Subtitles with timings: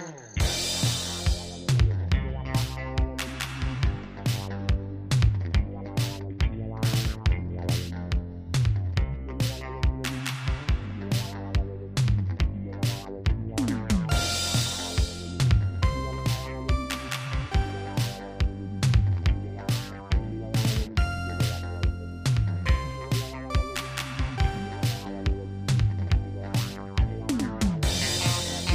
[0.00, 0.14] Mm.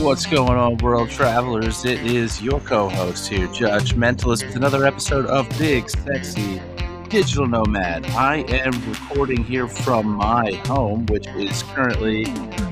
[0.05, 1.83] What's going on, world travelers?
[1.83, 6.61] It is your co host here, Judge Mentalist, with another episode of Big Sexy
[7.09, 8.05] Digital Nomad.
[8.11, 12.25] I am recording here from my home, which is currently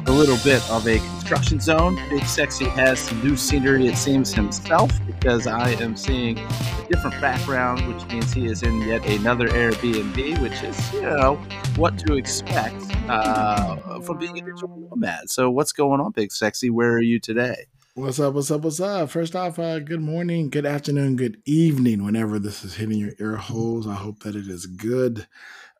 [0.06, 1.96] a little bit of a construction zone.
[2.12, 7.20] Big Sexy has some new scenery, it seems, himself, because I am seeing a different
[7.20, 11.36] background, which means he is in yet another Airbnb, which is, you know,
[11.78, 12.76] what to expect
[13.10, 15.30] uh, from being a digital nomad.
[15.30, 16.70] So, what's going on, Big Sexy?
[16.70, 17.66] Where are you today?
[17.96, 18.34] What's up?
[18.34, 18.62] What's up?
[18.62, 19.10] What's up?
[19.10, 23.36] First off, uh, good morning, good afternoon, good evening, whenever this is hitting your ear
[23.36, 23.88] holes.
[23.88, 25.28] I hope that it is good.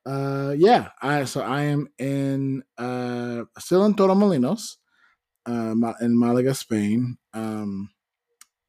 [0.06, 4.78] Uh, yeah, I so I am in uh still in Torremolinos,
[5.46, 7.18] uh, in Malaga, Spain.
[7.34, 7.90] Um,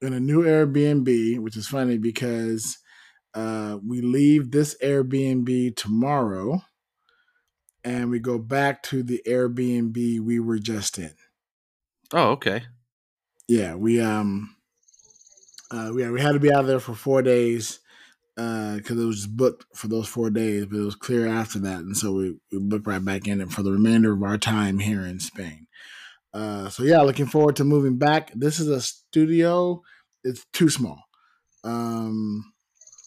[0.01, 2.79] in a new Airbnb, which is funny because
[3.35, 6.63] uh we leave this Airbnb tomorrow
[7.85, 11.15] and we go back to the Airbnb we were just in.
[12.13, 12.65] Oh, okay.
[13.47, 14.57] Yeah, we um
[15.71, 17.81] uh we, we had to be out there for four days
[18.37, 21.59] uh because uh, it was booked for those four days, but it was clear after
[21.61, 24.39] that, and so we, we booked right back in it for the remainder of our
[24.39, 25.67] time here in Spain.
[26.33, 28.33] Uh, so yeah, looking forward to moving back.
[28.35, 29.83] This is a studio;
[30.25, 31.05] it's too small.
[31.63, 32.53] Um,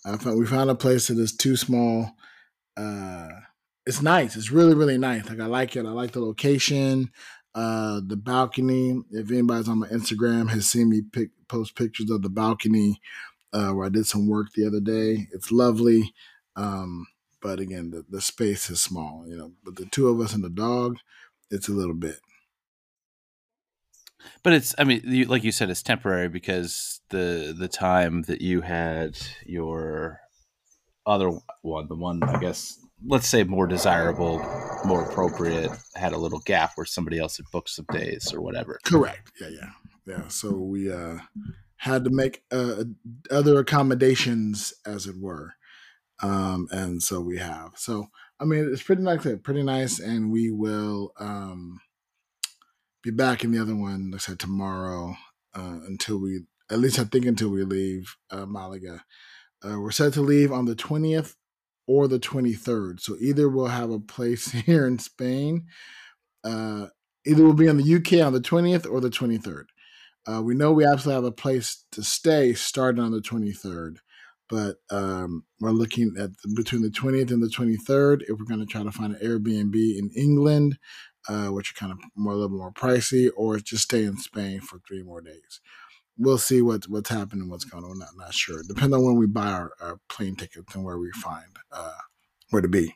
[0.05, 2.11] I found, we found a place that is too small.
[2.77, 3.27] Uh,
[3.87, 4.35] it's nice.
[4.35, 5.27] It's really really nice.
[5.29, 5.85] Like I like it.
[5.85, 7.09] I like the location,
[7.55, 9.01] uh, the balcony.
[9.11, 13.01] If anybody's on my Instagram has seen me pick, post pictures of the balcony
[13.53, 15.27] uh, where I did some work the other day.
[15.33, 16.13] It's lovely.
[16.55, 17.07] Um,
[17.41, 19.53] but again, the, the space is small, you know.
[19.63, 20.97] But the two of us and the dog,
[21.49, 22.19] it's a little bit.
[24.43, 28.41] But it's, I mean, you, like you said, it's temporary because the the time that
[28.41, 30.19] you had your
[31.05, 31.31] other
[31.61, 34.39] one, the one I guess let's say more desirable,
[34.85, 38.79] more appropriate, had a little gap where somebody else had booked some days or whatever.
[38.83, 39.31] Correct.
[39.39, 39.69] Yeah, yeah,
[40.05, 40.27] yeah.
[40.27, 41.19] So we uh,
[41.77, 42.83] had to make uh,
[43.29, 45.53] other accommodations, as it were,
[46.21, 47.71] um, and so we have.
[47.75, 48.07] So
[48.39, 51.79] I mean, it's pretty nice, pretty nice, and we will um,
[53.03, 54.11] be back in the other one.
[54.11, 55.15] Like I said tomorrow
[55.55, 59.03] uh, until we, at least I think until we leave uh, Malaga.
[59.63, 61.35] Uh, we're set to leave on the twentieth
[61.87, 62.99] or the 23rd.
[62.99, 65.65] So either we'll have a place here in Spain,
[66.43, 66.87] uh,
[67.25, 69.65] either we'll be in the UK on the 20th or the 23rd.
[70.27, 73.97] Uh, we know we absolutely have a place to stay starting on the 23rd,
[74.49, 78.65] but um, we're looking at between the 20th and the 23rd if we're going to
[78.65, 80.77] try to find an Airbnb in England,
[81.29, 84.59] uh, which are kind of more a little more pricey, or just stay in Spain
[84.59, 85.61] for three more days
[86.17, 87.99] we'll see what's what's happening, what's going on.
[87.99, 88.63] Not not sure.
[88.67, 91.93] Depending on when we buy our, our plane tickets and where we find uh,
[92.49, 92.95] where to be.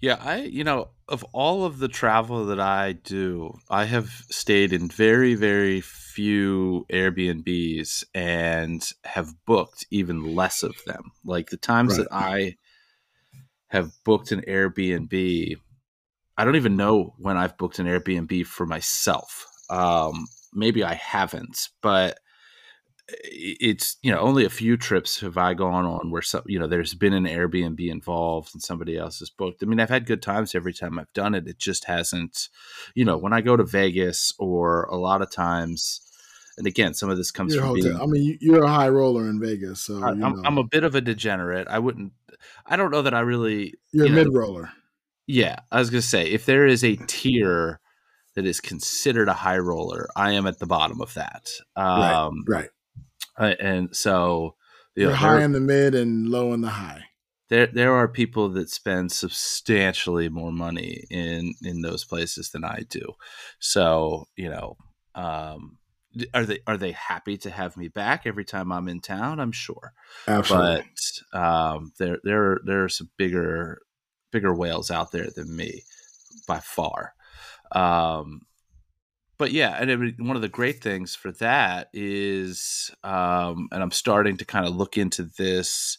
[0.00, 4.72] Yeah, I you know of all of the travel that I do, I have stayed
[4.72, 11.12] in very very few Airbnbs and have booked even less of them.
[11.24, 12.06] Like the times right.
[12.08, 12.56] that I
[13.68, 15.56] have booked an Airbnb,
[16.36, 19.46] I don't even know when I've booked an Airbnb for myself.
[19.70, 22.18] Um, maybe I haven't, but
[23.10, 23.14] eh,
[23.60, 26.66] it's you know only a few trips have I gone on where some you know
[26.66, 29.62] there's been an Airbnb involved and somebody else has booked.
[29.62, 31.48] I mean, I've had good times every time I've done it.
[31.48, 32.48] It just hasn't,
[32.94, 36.00] you know, when I go to Vegas or a lot of times.
[36.56, 37.96] And again, some of this comes you're from being.
[37.96, 40.94] I mean, you're a high roller in Vegas, so I, am I'm a bit of
[40.94, 41.66] a degenerate.
[41.66, 42.12] I wouldn't.
[42.64, 43.74] I don't know that I really.
[43.90, 44.70] You're you a mid roller.
[45.26, 47.80] Yeah, I was gonna say if there is a tier
[48.34, 50.08] that is considered a high roller.
[50.16, 51.50] I am at the bottom of that.
[51.76, 52.68] Um, right.
[53.38, 53.56] Right.
[53.58, 54.54] and so
[54.94, 57.04] you are high in the mid and low in the high.
[57.50, 62.82] There, there are people that spend substantially more money in in those places than I
[62.88, 63.14] do.
[63.58, 64.76] So you know,
[65.14, 65.78] um,
[66.32, 69.40] are they are they happy to have me back every time I'm in town?
[69.40, 69.92] I'm sure.
[70.28, 70.84] Absolutely.
[71.32, 73.80] But um, there there there are some bigger
[74.30, 75.82] bigger whales out there than me
[76.46, 77.14] by far.
[77.74, 78.42] Um,
[79.36, 83.90] but yeah, and it, one of the great things for that is, um, and I'm
[83.90, 85.98] starting to kind of look into this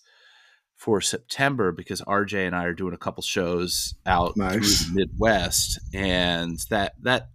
[0.78, 4.54] for September because RJ and I are doing a couple shows out nice.
[4.54, 7.30] through the Midwest, and that that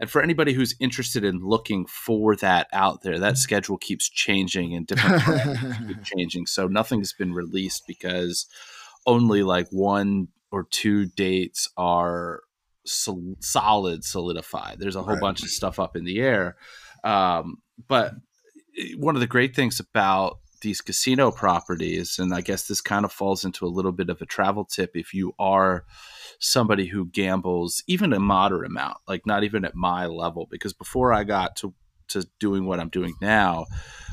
[0.00, 4.74] and for anybody who's interested in looking for that out there, that schedule keeps changing
[4.74, 5.22] and different
[5.88, 6.46] keep changing.
[6.46, 8.46] So nothing's been released because
[9.06, 12.40] only like one or two dates are
[12.84, 14.78] sol- solid solidified.
[14.78, 15.20] There's a whole Right.
[15.20, 16.56] bunch of stuff up in the air.
[17.02, 17.58] Um,
[17.88, 18.14] but
[18.78, 23.04] eh, one of the great things about these casino properties, and I guess this kind
[23.04, 25.84] of falls into a little bit of a travel tip if you are
[26.38, 31.12] somebody who gambles even a moderate amount, like not even at my level, because before
[31.12, 31.74] I got to
[32.08, 33.64] to doing what I'm doing now,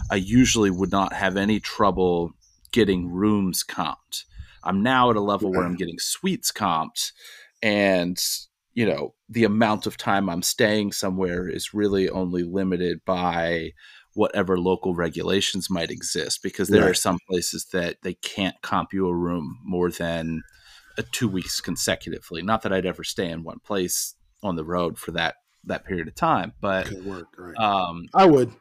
[0.10, 2.32] I usually would not have any trouble
[2.72, 4.24] getting rooms comped.
[4.64, 7.12] I'm now at a level where I'm getting suites comped,
[7.62, 8.18] and
[8.74, 13.72] you know the amount of time I'm staying somewhere is really only limited by
[14.14, 19.08] whatever local regulations might exist because there are some places that they can't comp you
[19.08, 20.42] a room more than
[21.12, 22.42] two weeks consecutively.
[22.42, 25.36] Not that I'd ever stay in one place on the road for that
[25.66, 27.56] that period of time, but Could work, right?
[27.58, 28.52] um, I would.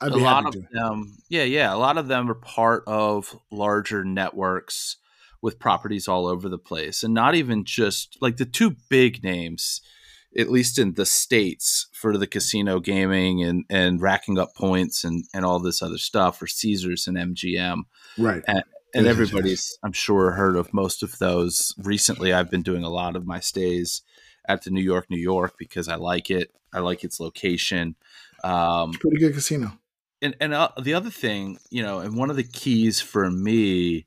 [0.00, 0.74] I'd a be lot happy of to.
[0.74, 4.96] them yeah yeah a lot of them are part of larger networks
[5.42, 9.80] with properties all over the place and not even just like the two big names
[10.38, 15.24] at least in the states for the casino gaming and and racking up points and
[15.32, 17.82] and all this other stuff are caesars and mgm
[18.18, 18.42] Right.
[18.46, 18.62] and
[18.94, 21.72] yes, everybody's i'm sure heard of most of those.
[21.78, 24.02] Recently i've been doing a lot of my stays
[24.46, 26.50] at the new york new york because i like it.
[26.72, 27.94] I like its location.
[28.44, 29.78] Um, It's pretty good casino.
[30.20, 34.04] and and uh, the other thing, you know, and one of the keys for me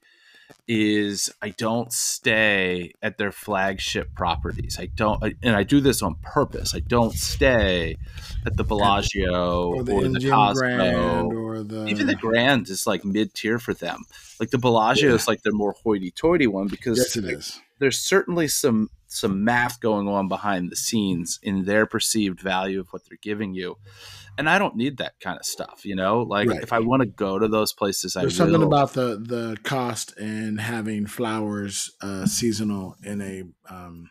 [0.68, 4.78] is I don't stay at their flagship properties.
[4.80, 6.74] I don't, and I do this on purpose.
[6.76, 7.98] I don't stay
[8.46, 10.54] at the Bellagio Or or the the, Cosmo.
[10.62, 14.04] Grand or the Even the Grand is like mid tier for them.
[14.40, 15.16] Like the Bellagio Yeah.
[15.16, 17.60] is like their more hoity-toity one because Yes it is.
[17.80, 22.88] there's certainly some some math going on behind the scenes in their perceived value of
[22.92, 23.76] what they're giving you
[24.38, 26.64] and i don't need that kind of stuff you know like Right.
[26.64, 29.58] if i want to go to those places There's i something will about the the
[29.64, 33.44] cost and having flowers uh, seasonal in a
[33.74, 34.10] um,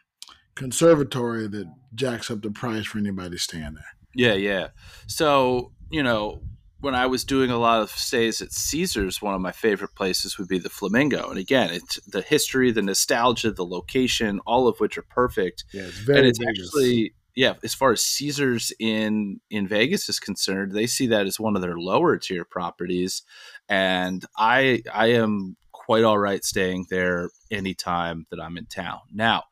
[0.54, 3.84] conservatory that jacks up the price for anybody staying there.
[4.14, 4.68] yeah yeah
[5.06, 6.42] so you know
[6.80, 10.38] when i was doing a lot of stays at caesars one of my favorite places
[10.38, 11.28] would be the flamingo.
[11.28, 15.64] And again it's the history the nostalgia the location all of which are perfect.
[15.72, 16.68] Yeah, it's very and it's Vegas.
[16.68, 21.38] actually yeah as far as caesars in in vegas is concerned they see that as
[21.38, 23.22] one of their lower tier properties.
[23.68, 29.00] And i i am quite all right staying there anytime that i'm in town.
[29.12, 29.44] Now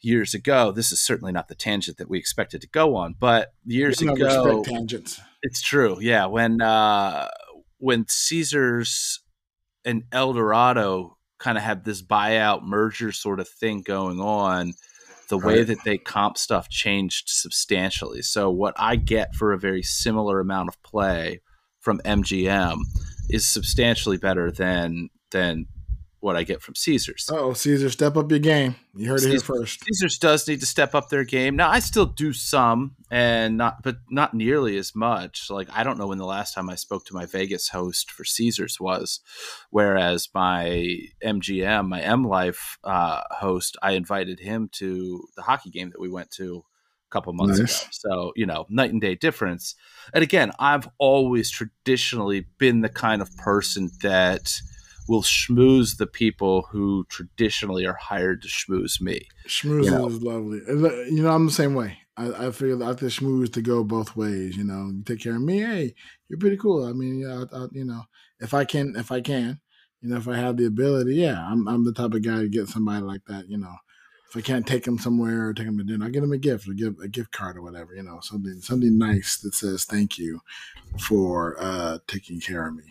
[0.00, 3.52] years ago this is certainly not the tangent that we expected to go on but
[3.64, 5.20] years ago tangents.
[5.42, 5.98] it's true.
[6.00, 7.28] Yeah, when uh
[7.78, 9.20] when Caesars
[9.84, 14.74] and Eldorado kind of had this buyout merger sort of thing going on,
[15.28, 18.22] the way that they comp stuff changed substantially.
[18.22, 21.40] So what I get for a very similar amount of play
[21.80, 22.78] from MGM
[23.30, 25.66] is substantially better than than
[26.20, 27.28] what I get from Caesars.
[27.30, 28.74] Oh, Caesar, step up your game.
[28.94, 29.84] You heard it here first.
[29.84, 31.54] Caesars does need to step up their game.
[31.56, 35.48] Now I still do some and not but not nearly as much.
[35.50, 38.24] Like I don't know when the last time I spoke to my Vegas host for
[38.24, 39.20] Caesars was.
[39.70, 45.90] Whereas my MGM, my M Life uh, host, I invited him to the hockey game
[45.90, 46.64] that we went to
[47.08, 47.82] a couple months Nice.
[47.82, 47.88] ago.
[47.92, 49.74] So, you know, night and day difference.
[50.12, 54.52] And again, I've always traditionally been the kind of person that
[55.08, 59.26] will schmooze the people who traditionally are hired to schmooze me.
[59.46, 60.06] Schmooze You know.
[60.08, 60.60] is lovely.
[61.10, 61.98] You know, I'm the same way.
[62.16, 64.56] I, I feel I think schmooze to go both ways.
[64.56, 65.60] You know, you take care of me.
[65.60, 65.94] Hey,
[66.28, 66.84] you're pretty cool.
[66.84, 68.02] I mean, yeah, I, I, you know,
[68.40, 69.60] if I can, if I can,
[70.00, 72.48] you know, if I have the ability, yeah, I'm I'm the type of guy to
[72.48, 73.48] get somebody like that.
[73.48, 73.74] You know,
[74.28, 76.38] if I can't take them somewhere or take them to dinner, I get them a
[76.38, 77.94] gift or give a gift card or whatever.
[77.94, 80.40] You know, something something nice that says thank you
[80.98, 82.84] for uh taking care of me.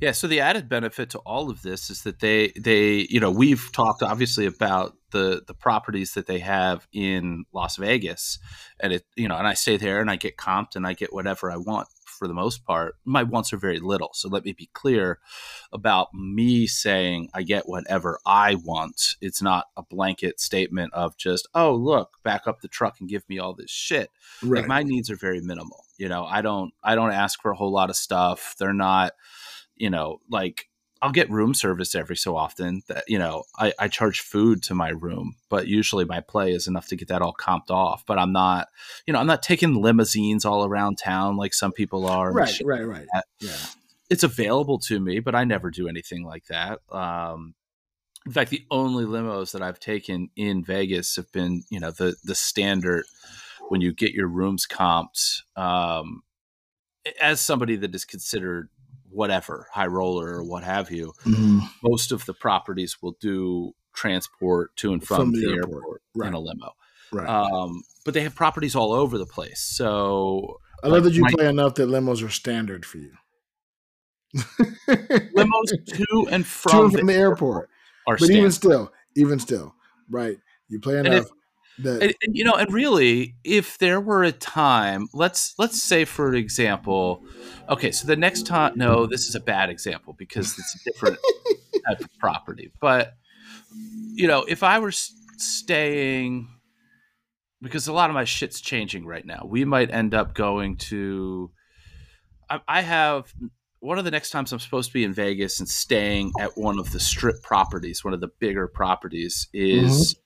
[0.00, 3.30] Yeah, so the added benefit to all of this is that they they you know
[3.30, 8.38] we've talked obviously about the the properties that they have in Las Vegas,
[8.80, 11.12] and it you know and I stay there and I get comped and I get
[11.14, 12.96] whatever I want for the most part.
[13.04, 15.18] My wants are very little, so let me be clear
[15.72, 19.16] about me saying I get whatever I want.
[19.22, 23.26] It's not a blanket statement of just oh look back up the truck and give
[23.30, 24.10] me all this shit
[24.42, 24.60] Right.
[24.60, 27.56] like my needs are very minimal you know i don't i don't ask for a
[27.56, 29.12] whole lot of stuff they're not
[29.76, 30.68] you know like
[31.02, 34.74] i'll get room service every so often that you know I, I charge food to
[34.74, 38.18] my room but usually my play is enough to get that all comped off but
[38.18, 38.68] i'm not
[39.06, 42.86] you know i'm not taking limousines all around town like some people are right, right,
[42.86, 43.06] right.
[43.40, 43.56] Yeah.
[44.10, 46.80] it's available to me, but I never do anything like that.
[46.90, 47.54] Um,
[48.24, 52.16] in fact, the only limos that I've taken in Vegas have been, you know, the
[52.24, 53.04] the standard
[53.68, 55.42] when you get your rooms comped.
[55.56, 56.22] Um,
[57.20, 58.68] as somebody that is considered
[59.16, 61.60] whatever high roller or what have you, Mhm.
[61.82, 66.02] most of the properties will do transport to and from, From the the, airport, airport,
[66.14, 66.28] right.
[66.28, 66.72] in a limo.
[67.12, 67.28] Right.
[67.28, 69.60] Um, but they have properties all over the place.
[69.60, 73.12] So I love like that you my- play enough that limos are standard for you.
[74.36, 77.70] limos to and from, to and from the airport.
[78.06, 79.74] are But even still, even still,
[80.10, 80.36] right?
[80.68, 81.26] You play enough
[81.78, 86.04] that and, and, you know and really if there were a time let's let's say
[86.04, 87.24] for example
[87.68, 91.18] okay so the next time no this is a bad example because it's a different
[91.86, 93.14] type of property but
[94.14, 96.48] you know if i were staying
[97.60, 101.50] because a lot of my shit's changing right now we might end up going to
[102.48, 103.32] i, I have
[103.80, 106.78] one of the next times i'm supposed to be in vegas and staying at one
[106.78, 109.86] of the strip properties one of the bigger properties mm-hmm.
[109.86, 110.16] is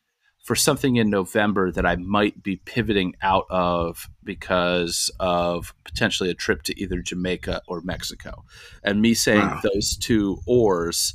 [0.43, 6.35] for something in November that I might be pivoting out of because of potentially a
[6.35, 8.45] trip to either Jamaica or Mexico.
[8.83, 9.61] And me saying Wow.
[9.63, 11.15] those two ors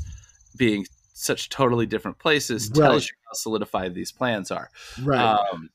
[0.58, 2.88] being such totally different places Right.
[2.88, 4.70] tells you how solidified these plans are.
[5.02, 5.20] right.
[5.20, 5.70] Um,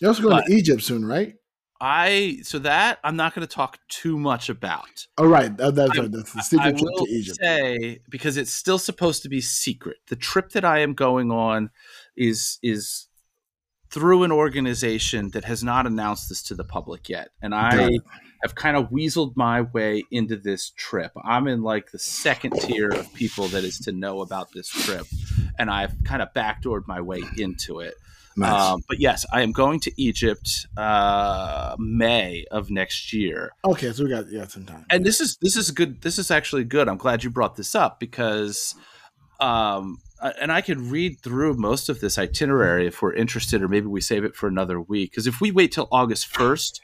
[0.00, 1.34] You're also going to Egypt soon, right?
[1.82, 5.06] I so that I'm not going to talk too much about.
[5.16, 5.54] Oh, right.
[5.56, 6.12] That, that's I- right.
[6.12, 7.38] That's the I secret trip will to Egypt.
[7.40, 9.96] say because it's still supposed to be secret.
[10.08, 11.70] The trip that I am going on
[12.20, 13.08] is is
[13.90, 17.98] through an organization that has not announced this to the public yet, and I
[18.42, 21.12] have kind of weaseled my way into this trip.
[21.24, 25.06] I'm in like the second tier of people that is to know about this trip,
[25.58, 27.94] and I've kind of backdoored my way into it.
[28.36, 28.52] Nice.
[28.52, 34.04] Um, but yes, I am going to Egypt uh, May of next year okay, so
[34.04, 34.84] we got yeah some time.
[34.90, 37.74] and this is this is good this is actually good i'm glad you brought this
[37.74, 38.74] up because
[39.40, 39.98] um
[40.40, 44.00] and i could read through most of this itinerary if we're interested or maybe we
[44.00, 46.80] save it for another week because if we wait till august 1st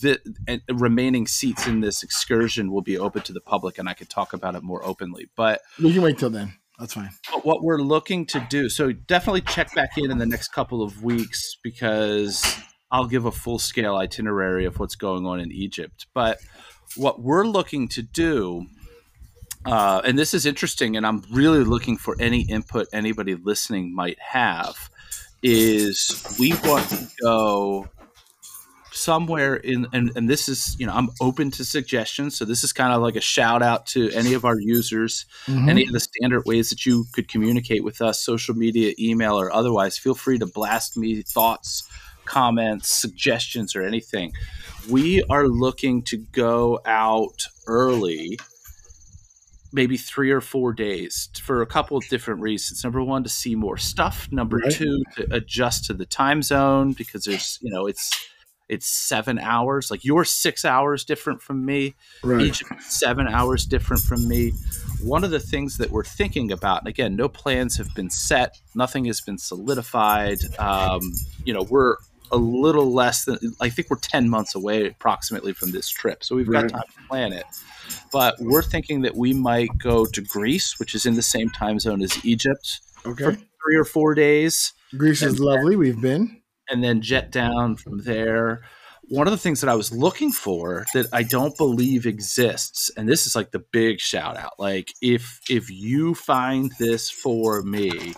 [0.00, 3.94] the and remaining seats in this excursion will be open to the public and i
[3.94, 6.54] could talk about it more openly but we can wait till then.
[6.78, 7.10] That's fine.
[7.30, 10.82] but what we're looking to do so definitely check back in in the next couple
[10.82, 12.58] of weeks because
[12.90, 16.38] i'll give a full scale itinerary of what's going on in egypt but
[16.96, 18.66] what we're looking to do
[19.66, 24.18] uh, and this is interesting and i'm really looking for any input anybody listening might
[24.20, 24.90] have
[25.42, 27.86] is we want to go
[28.92, 32.72] somewhere in and, and this is you know i'm open to suggestions so this is
[32.72, 35.68] kind of like a shout out to any of our users Mhm.
[35.68, 39.52] any of the standard ways that you could communicate with us social media email or
[39.52, 41.88] otherwise feel free to blast me thoughts
[42.24, 44.32] comments suggestions or anything
[44.88, 48.38] we are looking to go out early
[49.74, 53.54] maybe three or four days for a couple of different reasons number one to see
[53.56, 54.72] more stuff number Right.
[54.72, 58.10] two to adjust to the time zone because there's you know it's
[58.68, 62.40] it's seven hours like you're six hours different from me right.
[62.46, 64.52] each seven hours different from me.
[65.02, 68.56] One of the things that we're thinking about, and again, no plans have been set,
[68.74, 70.38] nothing has been solidified.
[70.58, 71.02] Um,
[71.44, 71.96] you know, we're
[72.32, 76.24] a little less than, I think we're 10 months away approximately from this trip.
[76.24, 76.62] So we've Right.
[76.62, 77.44] got time to plan it.
[78.12, 81.78] But we're thinking that we might go to Greece, which is in the same time
[81.78, 85.76] zone as Egypt, for three or four days Greece is lovely.
[85.76, 86.40] We've been.
[86.70, 88.62] and then jet down from there.
[89.08, 93.06] One of the things that I was looking for that I don't believe exists, and
[93.06, 94.54] this is like the big shout out.
[94.58, 98.14] Like if if you find this for me,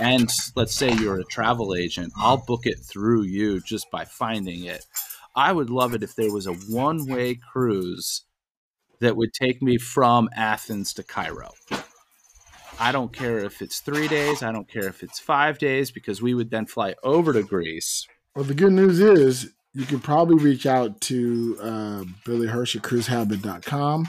[0.00, 4.64] and let's say you're a travel agent, I'll book it through you just by finding
[4.64, 4.84] it.
[5.34, 8.22] I would love it if there was a one way cruise
[9.00, 11.50] that would take me from Athens to Cairo.
[12.78, 14.42] I don't care if it's three days.
[14.42, 18.06] I don't care if it's five days because we would then fly over to Greece.
[18.34, 22.82] Well, the good news is you can probably reach out to uh, Billy Hirsch at
[22.82, 24.08] cruisehabit.com.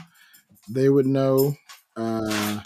[0.68, 1.56] They would know.
[1.96, 2.60] Uh,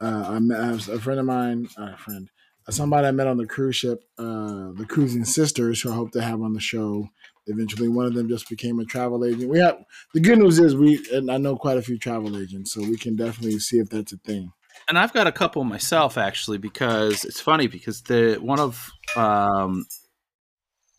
[0.00, 2.30] uh, a friend of mine, uh, a friend,
[2.70, 6.22] somebody I met on the cruise ship, uh, the Cruising Sisters, who I hope to
[6.22, 7.08] have on the show
[7.46, 7.88] eventually.
[7.88, 9.48] One of them just became a travel agent.
[9.48, 9.78] We have
[10.14, 12.96] the good news is we, and I know quite a few travel agents, so we
[12.96, 14.52] can definitely see if that's a thing.
[14.88, 19.86] and I've got a couple myself actually because it's funny because the one of um,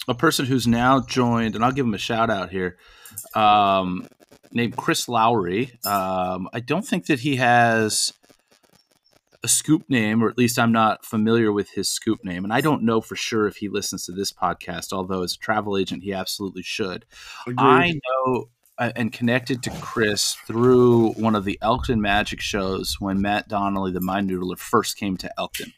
[0.08, 2.78] a person who's now joined, and I'll give him a shout out here,
[3.36, 4.08] um,
[4.52, 5.80] named Chris Lowry.
[5.86, 8.14] Um, I don't think that he has
[9.44, 12.62] a scoop name, or at least I'm not familiar with his scoop name, and I
[12.62, 14.92] don't know for sure if he listens to this podcast.
[14.92, 17.06] Although as a travel agent, he absolutely should.
[17.48, 17.60] Agreed.
[17.60, 17.94] I
[18.26, 23.48] know uh, and connected to Chris through one of the Elkton Magic shows when Matt
[23.48, 25.74] Donnelly, the Mind Noodler, first came to Elkton.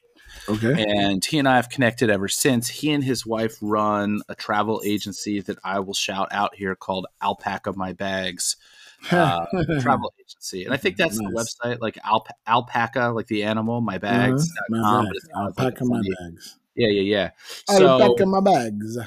[0.47, 0.85] Okay.
[0.87, 2.69] and he and I have connected ever since.
[2.69, 7.05] He and his wife run a travel agency that I will shout out here called
[7.21, 8.55] Alpaca My Bags
[9.11, 9.45] uh,
[9.81, 11.31] Travel Agency, and I think that's Nice.
[11.31, 14.49] the website, like alp- alpaca, like the animal, my bags.
[14.49, 14.81] Uh-huh.
[14.81, 15.09] My bags.
[15.09, 16.57] but it I'll sounds like my bags.
[16.75, 17.29] Yeah, yeah, yeah.
[17.67, 18.97] So, pack my bags.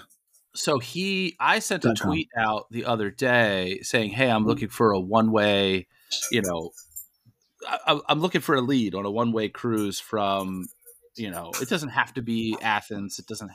[0.55, 4.93] so he, I sent a tweet out the other day saying, "Hey, I'm looking for
[4.93, 5.87] a one way,
[6.31, 6.73] you know,
[7.69, 10.67] I, I'm looking for a lead on a one way cruise from,
[11.17, 13.51] you know, it doesn't have to be Athens, it doesn't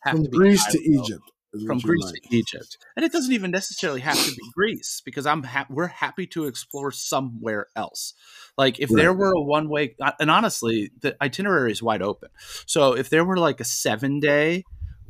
[0.00, 1.22] have From to be Greece to Egypt.
[1.66, 2.14] From Greece like.
[2.14, 5.86] to Egypt, and it doesn't even necessarily have to be Greece because I'm ha- we're
[5.86, 8.14] happy to explore somewhere else.
[8.58, 12.28] Like if there were a one way, uh, and honestly, the itinerary is wide open.
[12.66, 14.64] So if there were like a seven day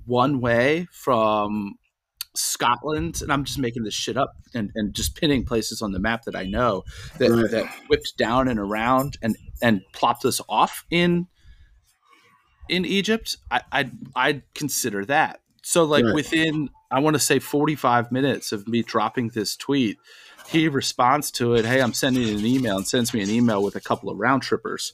[0.04, 1.74] one way from
[2.34, 5.98] Scotland, and I'm just making this shit up and, and just pinning places on the
[5.98, 6.84] map that I know
[7.18, 7.50] that Right.
[7.50, 11.26] that whipped down and around and and plopped us off in
[12.68, 15.40] in Egypt, I I'd, I'd consider that.
[15.66, 16.14] So like Right.
[16.14, 19.98] within I want to say 45 minutes of me dropping this tweet,
[20.46, 21.64] he responds to it.
[21.64, 24.42] Hey, I'm sending an email and sends me an email with a couple of round
[24.42, 24.92] trippers.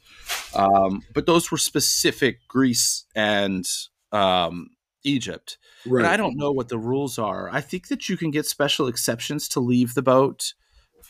[0.55, 3.69] Um, but those were specific Greece and
[4.13, 4.71] um,
[5.05, 5.59] Egypt.
[5.85, 6.07] Right.
[6.07, 7.51] And I don't know what the rules are.
[7.53, 10.55] I think that you can get special exceptions to leave the boat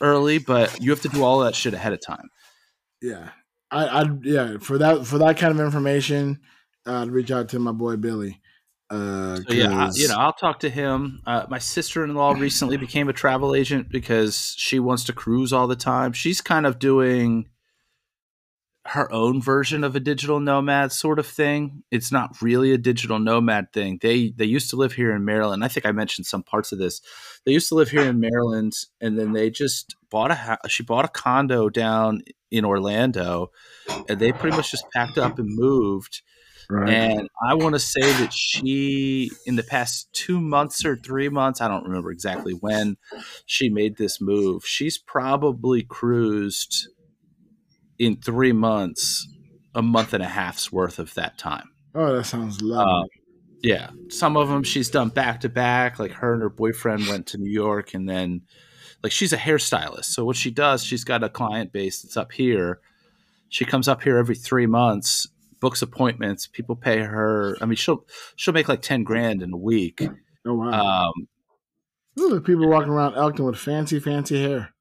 [0.01, 2.31] early, but you have to do all that shit ahead of time.
[3.01, 3.29] Yeah,
[3.71, 6.41] I, I, yeah, for that, for that kind of information,
[6.85, 8.42] I'd reach out to my boy Billy.
[8.93, 11.23] Uh, So yeah, I, you know, I'll talk to him.
[11.27, 15.77] Uh, my sister-in-law recently became a travel agent because she wants to cruise all the
[15.77, 16.13] time.
[16.13, 17.49] She's kind of doing
[18.85, 21.85] her own version of a digital nomad sort of thing.
[21.91, 23.99] It's not really a digital nomad thing.
[24.03, 25.65] They they used to live here in Maryland.
[25.65, 27.01] I think I mentioned some parts of this.
[27.47, 30.59] They used to live here in Maryland, and then they just bought a house.
[30.69, 33.53] She bought a condo down in Orlando,
[34.09, 36.23] and they pretty much just packed up and moved.
[36.71, 36.89] Right.
[36.89, 41.61] And I want to say that she, in the past two months or three months,
[41.61, 42.97] I don't remember exactly when
[43.47, 46.89] she made this move, she's probably cruised
[47.99, 49.29] in three months,
[49.75, 51.71] a month and a half's worth of that time.
[51.95, 52.93] oh, that sounds lovely.
[52.93, 53.09] Um,
[53.63, 53.91] yeah.
[54.09, 55.99] Some of them she's done back to back.
[55.99, 58.43] Like her and her boyfriend went to New York and then,
[59.03, 60.07] like, she's a hairstylist.
[60.07, 62.81] So what she does, she's got a client base that's up here.
[63.49, 65.29] She comes up here every three months,
[65.63, 66.47] books appointments.
[66.47, 67.57] People pay her.
[67.63, 68.05] I mean, she'll
[68.37, 70.03] she'll make like ten grand in a week.
[70.45, 71.13] oh wow.
[72.19, 74.75] Um, people walking around Elkton with fancy, fancy hair.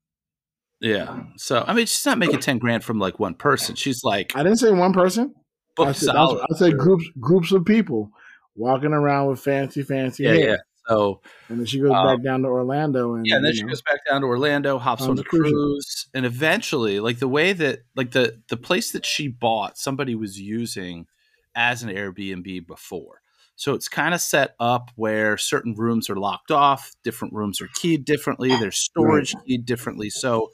[0.82, 1.24] yeah.
[1.38, 3.76] So I mean, she's not making ten grand from like one person.
[3.76, 5.34] She's like I didn't say one person.
[5.80, 6.44] I said, solid.
[6.52, 8.12] I said groups, groups of people
[8.56, 10.50] walking around with fancy, fancy Yeah, hair.
[10.50, 10.58] yeah.
[10.88, 13.64] So And then she goes Um, back down to Orlando, and Yeah, and then she
[13.64, 17.28] know, goes back down to Orlando, hops On a cruise cruise, and eventually, like the
[17.28, 21.08] way that, like the the place that she bought, somebody was using
[21.56, 23.22] as an Airbnb before.
[23.56, 27.70] So it's kind of set up where certain rooms are locked off, different rooms are
[27.76, 30.10] keyed differently, there's storage keyed differently.
[30.10, 30.50] So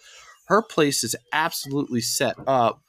[0.48, 2.82] her place is absolutely set up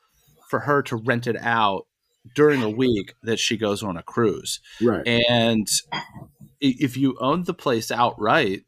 [0.49, 1.87] for her to rent it out
[2.35, 4.61] during a week that she goes on a cruise.
[4.83, 5.69] right, And
[6.61, 8.65] if you own the place outright,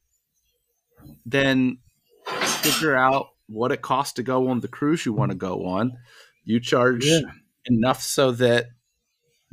[1.26, 1.78] then
[2.26, 5.98] figure out what it costs to go on the cruise you want to go on.
[6.44, 7.20] You charge yeah,
[7.66, 8.68] enough so that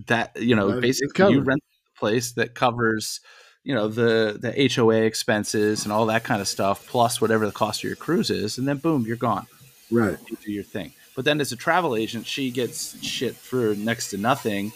[0.05, 3.19] that you know basically you rent the place that covers
[3.63, 7.51] you know the the HOA expenses and all that kind of stuff plus whatever the
[7.51, 9.47] cost of your cruise is and then boom you're gone
[9.91, 10.93] right, you do your thing.
[11.15, 14.71] But then as a travel agent, she gets shit for next to nothing.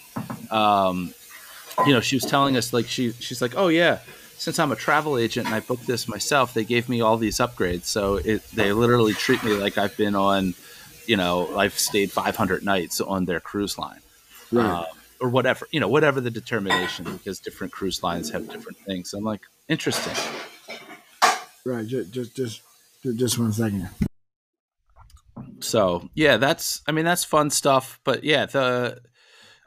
[0.49, 1.13] Um,
[1.85, 3.99] you know, she was telling us like she she's like, oh yeah,
[4.37, 7.37] since I'm a travel agent and I booked this myself, they gave me all these
[7.37, 7.85] upgrades.
[7.85, 10.53] So it they literally treat me like I've been on,
[11.07, 13.99] you know, I've stayed 500 nights on their cruise line.
[14.51, 14.65] right.
[14.65, 14.85] Um,
[15.19, 19.13] or whatever, you know, whatever the determination, because different cruise lines have different things.
[19.13, 20.15] I'm like, interesting.
[21.63, 21.85] Right.
[21.85, 22.61] Just, just, just,
[23.03, 23.87] just one second.
[25.59, 28.99] so yeah that's i mean that's fun stuff but yeah the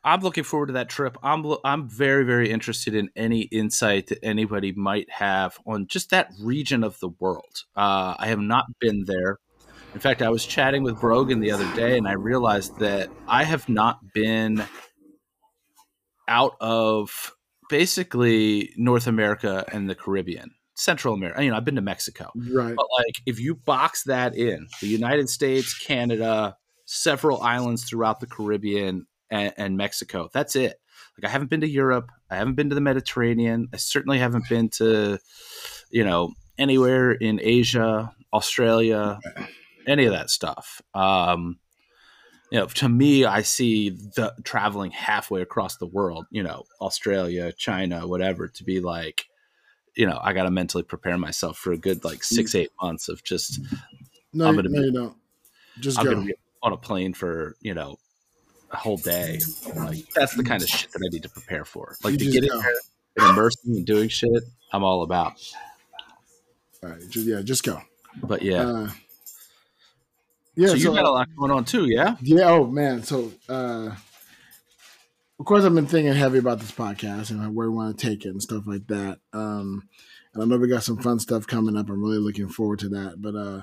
[0.05, 1.17] i'm looking forward to that trip.
[1.23, 6.31] I'm i'm very very interested in any insight that anybody might have on just that
[6.41, 7.65] region of the world.
[7.77, 9.39] Uh, i have not been there.
[9.95, 13.45] In fact i was chatting with brogan the other day and i realized that i
[13.45, 14.65] have not been
[16.29, 17.33] out of
[17.71, 22.31] basically north america and the caribbean central america you know i've been to mexico.
[22.35, 22.75] Right.
[22.75, 28.27] but like, if you box that in, the United States, Canada, several islands throughout the
[28.27, 30.81] Caribbean, and, and Mexico, that's it.
[31.19, 32.11] Like, I haven't been to Europe.
[32.31, 33.69] I haven't been to the Mediterranean.
[33.73, 35.19] I certainly haven't been to,
[35.91, 39.19] you know, anywhere in Asia, Australia,
[39.87, 40.83] any of that stuff.
[40.95, 41.59] Um,
[42.51, 47.53] you know, to me, I see the traveling halfway across the world, you know, Australia,
[47.53, 49.27] China, whatever, to be like,
[49.97, 53.09] you know, I got to mentally prepare myself for a good like six, eight months
[53.09, 53.61] of just.
[54.33, 55.17] No, I'm no, gonna be- you don't.
[55.81, 56.15] Just I'm go.
[56.15, 57.97] gonna be on a plane for you know
[58.75, 59.41] a whole day.
[59.75, 61.97] Like that's the kind of shit that I need to prepare for.
[62.03, 62.75] Like You to get in there
[63.17, 64.43] and immersing and doing shit.
[64.73, 65.35] I'm all about.
[66.83, 67.81] All right, yeah, just go.
[68.23, 68.91] But yeah, Uh,
[70.57, 72.17] yeah, so so, you got a lot going on too, yeah.
[72.21, 72.51] yeah.
[72.51, 73.91] Oh man, so uh,
[75.39, 78.25] of course I've been thinking heavy about this podcast and where we want to take
[78.25, 79.19] it and stuff like that.
[79.33, 79.89] Um,
[80.33, 81.89] and I know we got some fun stuff coming up.
[81.89, 83.17] I'm really looking forward to that.
[83.19, 83.63] But uh,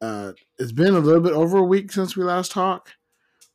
[0.00, 2.96] uh, it's been a little bit over a week since we last talked,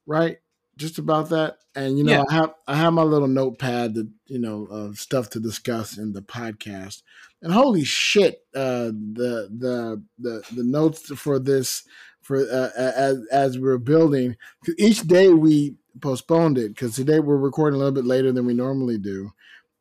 [0.05, 0.37] right?
[0.77, 1.57] Just about that.
[1.75, 2.23] And you know, Yeah.
[2.29, 6.13] I have I have my little notepad that you know of stuff to discuss in
[6.13, 7.01] the podcast.
[7.41, 11.83] And holy shit, uh, the the the the notes for this
[12.21, 14.35] for uh, as as we're building
[14.77, 18.53] each day we postponed it because today we're recording a little bit later than we
[18.53, 19.31] normally do.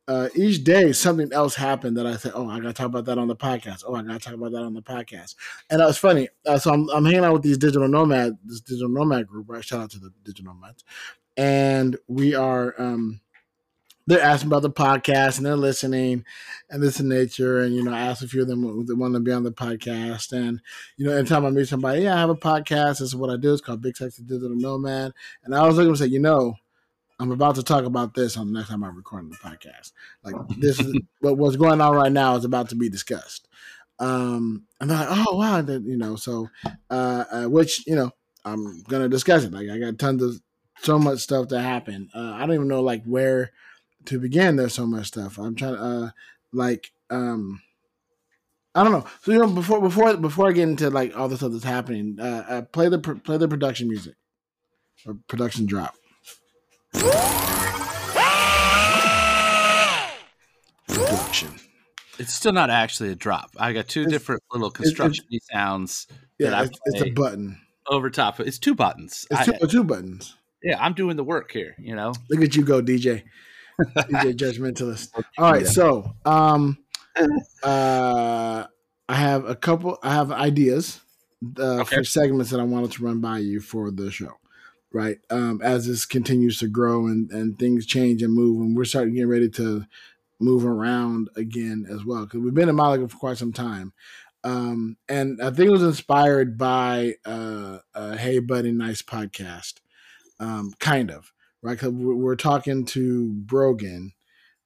[0.07, 3.05] Uh, each day something else happened that I said, "Oh, I got to talk about
[3.05, 5.35] that on the podcast." Oh, I got to talk about that on the podcast.
[5.69, 6.27] And it was funny.
[6.45, 9.47] Uh, so I'm, I'm hanging out with these digital nomad, this digital nomad group.
[9.47, 9.63] Right?
[9.63, 10.83] Shout out to the digital nomads,
[11.37, 12.79] and we are.
[12.81, 13.21] um
[14.07, 16.25] they're asking about the podcast and they're listening
[16.69, 17.59] and this in nature.
[17.59, 19.51] And, you know, I asked a few of them that want to be on the
[19.51, 20.31] podcast.
[20.33, 20.59] And,
[20.97, 22.99] you know, anytime I meet somebody, yeah, I have a podcast.
[22.99, 23.53] This is what I do.
[23.53, 25.13] It's called Big Sexy Digital Nomad.
[25.43, 26.55] And I was looking to say, you know,
[27.21, 29.91] I'm about to talk about this on the next time I'm recording the podcast.
[30.23, 33.47] Like this is what what's going on right now is about to be discussed.
[33.99, 36.49] Um, and they're like, oh wow, that you know, so
[36.89, 38.09] uh, uh, which you know,
[38.43, 39.53] I'm gonna discuss it.
[39.53, 40.41] Like I got tons of
[40.79, 42.09] so much stuff to happen.
[42.15, 43.51] Uh, I don't even know like where
[44.05, 44.55] to begin.
[44.55, 45.37] There's so much stuff.
[45.37, 46.09] I'm trying to uh,
[46.51, 47.61] like um.
[48.73, 49.05] I don't know.
[49.21, 52.17] So you know, before before before I get into like all the stuff that's happening,
[52.19, 54.15] uh, uh play the play the production music
[55.05, 55.93] or production drop.
[60.87, 61.49] Production.
[62.19, 63.51] It's still not actually a drop.
[63.57, 66.07] I got two It's- different little construction sounds
[66.39, 67.59] that Yeah, I it's, it's a button.
[67.87, 68.39] over top.
[68.39, 69.25] It's two buttons.
[69.31, 70.35] It's I- two, two buttons.
[70.63, 71.75] yeah, I'm doing the work here.
[71.79, 72.13] You know.
[72.29, 73.23] Look at you go, DJ.
[73.79, 75.09] DJ judgmentalist.
[75.37, 76.77] All right, so um,
[77.63, 78.65] uh,
[79.09, 79.97] I have a couple.
[80.03, 80.99] I have ideas
[81.57, 81.95] uh, Okay.
[81.97, 84.33] for segments that I wanted to run by you for the show.
[84.93, 88.83] Right, um, as this continues to grow and and things change and move, and we're
[88.83, 89.85] starting getting ready to
[90.39, 93.93] move around again as well because we've been in Malaga for quite some time.
[94.43, 99.75] Um, and I think it was inspired by uh, uh, Hey Buddy Nice podcast,
[100.39, 101.73] um, kind of right?
[101.73, 104.13] Because we're, we're talking to Brogan.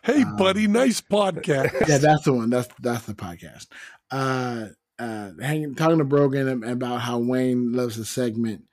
[0.04, 1.74] Hey, Um, buddy, nice podcast.
[1.88, 2.50] Yeah, that's the one.
[2.50, 3.68] That's that's the podcast.
[4.12, 8.64] Uh, uh, hanging talking to Brogan about how Wayne loves the segment,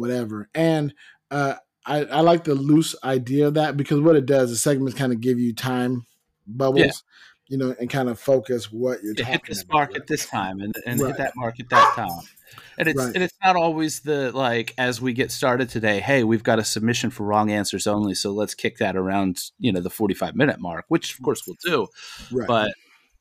[0.00, 0.48] whatever.
[0.54, 0.94] And
[1.30, 1.54] uh,
[1.86, 5.12] I I like the loose idea of that because what it does, the segments kind
[5.12, 6.06] of give you time
[6.46, 6.90] bubbles, Yeah.
[7.48, 9.74] you know, and kind of focus what you're to talking hit this about.
[9.74, 11.08] mark at this time and, and Right.
[11.08, 12.22] hit that mark at that time.
[12.78, 13.14] And it's Right.
[13.14, 16.64] and it's not always the like as we get started today, hey, we've got a
[16.64, 20.58] submission for wrong answers only, so let's kick that around, you know, the 45 minute
[20.58, 21.86] mark, which of course we'll do.
[22.32, 22.48] Right.
[22.48, 22.74] But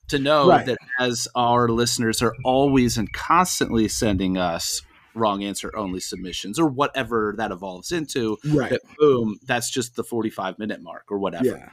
[0.08, 4.82] to know that as our listeners are always and constantly sending us
[5.20, 8.72] wrong answer only submissions or whatever that evolves into, right.
[8.72, 11.46] that boom, that's just the 45 minute mark or whatever.
[11.46, 11.70] Yeah.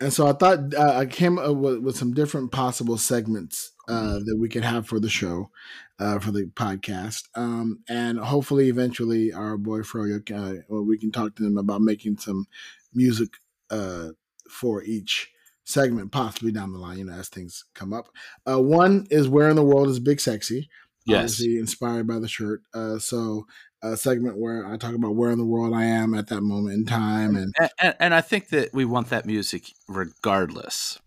[0.00, 4.18] And so I thought uh, I came up with, with some different possible segments uh,
[4.18, 5.50] that we could have for the show,
[5.98, 11.12] uh, for the podcast, um, and hopefully, eventually, our boy Froyo, uh, well, we can
[11.12, 12.46] talk to him about making some
[12.92, 13.30] music
[13.70, 14.08] uh,
[14.48, 15.30] for each
[15.64, 18.08] segment, possibly down the line, you know, as things come up.
[18.48, 20.68] Uh, one is "Where in the World is Big Sexy?"
[21.06, 21.40] Yes.
[21.40, 22.62] inspired by the shirt.
[22.72, 23.46] Uh, so
[23.82, 26.74] a segment where I talk about where in the world I am at that moment
[26.74, 30.98] in time, and And, and, and I think that we want that music regardless.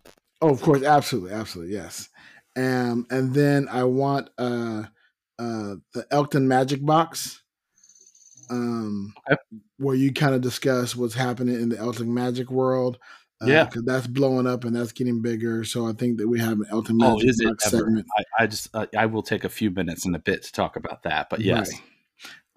[0.41, 2.09] Oh, of course, absolutely, absolutely, yes.
[2.55, 4.83] Um, and then I want uh,
[5.39, 7.41] uh, the Elkton Magic Box,
[8.49, 9.37] um, Okay.
[9.77, 12.97] where you kind of discuss what's happening in the Elkton Magic world.
[13.41, 13.65] Uh, Yeah.
[13.65, 15.63] because that's blowing up and that's getting bigger.
[15.63, 18.05] So I think that we have an Elkton Oh, Magic is it segment.
[18.17, 20.75] I, I just uh, I will take a few minutes in a bit to talk
[20.75, 21.81] about that, but yes, Right.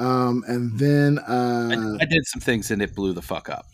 [0.00, 3.66] Um, and then I, uh, I did some things and it blew the fuck up.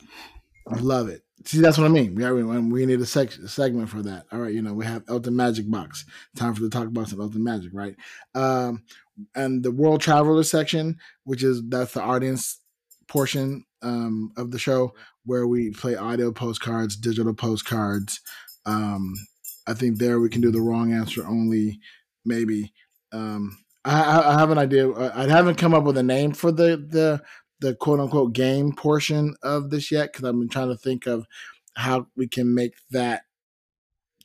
[0.68, 1.22] I love it.
[1.44, 2.16] See, that's what I mean.
[2.16, 4.24] We we, need a, sec- a segment for that.
[4.32, 6.04] All right, you know, we have Elkton Magic Box.
[6.34, 7.94] Time for the talk about some Elkton Magic, right?
[8.34, 8.82] Um,
[9.36, 12.58] and the World Traveler section, which is that's the audience
[13.06, 14.94] portion um, of the show
[15.24, 18.20] where we play audio postcards, digital postcards.
[18.66, 19.14] Um,
[19.66, 21.80] I think there we can do the wrong answer only,
[22.24, 22.72] maybe.
[23.12, 24.90] Um, I, I I have an idea.
[24.90, 27.22] I I haven't come up with a name for the the
[27.60, 31.26] the quote unquote game portion of this yet because I've been trying to think of
[31.74, 33.22] how we can make that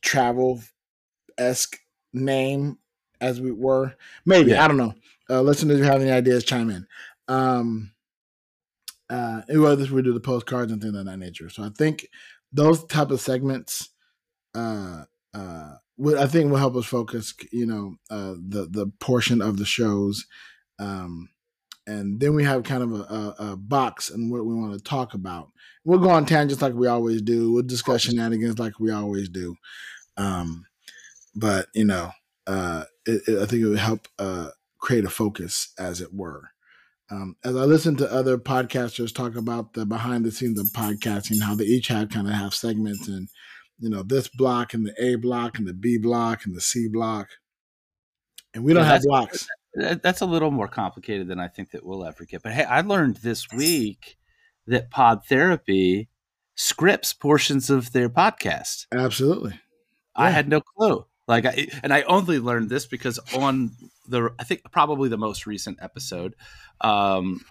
[0.01, 0.61] travel
[1.37, 1.77] esque
[2.13, 2.77] name
[3.19, 3.95] as we were.
[4.25, 4.65] Maybe Yeah.
[4.65, 4.95] I don't know.
[5.29, 6.87] Uh, listeners, if you have any ideas, chime in.
[7.27, 7.91] Um,
[9.11, 11.49] uh, whether we do the postcards and things of that nature.
[11.49, 12.07] So I think
[12.51, 13.89] those type of segments,
[14.55, 17.33] uh, uh, would I think will help us focus.
[17.51, 20.25] You know, uh, the the portion of the shows,
[20.79, 21.29] um,
[21.85, 24.83] and then we have kind of a, a, a box and what we want to
[24.83, 25.49] talk about.
[25.83, 27.51] We'll go on tangents like we always do.
[27.51, 29.55] We'll discuss shenanigans like we always do.
[30.17, 30.65] Um,
[31.35, 32.11] but you know,
[32.47, 36.50] uh, it, it, I think it would help uh, create a focus, as it were.
[37.11, 41.41] Um, as I listen to other podcasters talk about the behind the scenes of podcasting,
[41.41, 43.27] how they each have kind of have segments and
[43.79, 46.87] you know this block and the A block and the B block and the C
[46.87, 47.27] block,
[48.53, 49.47] and we don't Yeah, have blocks.
[49.75, 52.43] That's a little more complicated than I think that we'll ever get.
[52.43, 54.17] But hey, I learned this week
[54.67, 56.07] that Pod Therapy
[56.55, 58.85] scripts portions of their podcast.
[58.93, 59.59] Absolutely,
[60.15, 60.31] I Yeah.
[60.35, 61.05] had no clue.
[61.27, 63.71] Like, I, and I only learned this because on
[64.07, 66.35] the, I think probably the most recent episode,
[66.81, 67.41] um,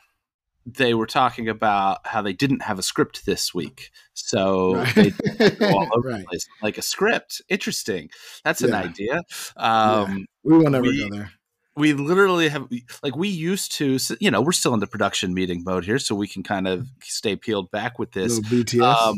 [0.66, 4.94] they were talking about how they didn't have a script this week, so right,
[5.36, 6.20] they go all over right.
[6.20, 6.46] the place.
[6.62, 8.10] Like a script, interesting.
[8.44, 9.22] That's an idea.
[9.56, 11.32] Um, We will never we- go there.
[11.76, 12.68] we literally have
[13.02, 16.14] like we used to you know we're still in the production meeting mode here so
[16.14, 18.38] we can kind of stay peeled back with this
[18.82, 19.14] um,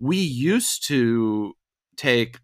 [0.00, 1.52] we used to
[1.96, 2.38] take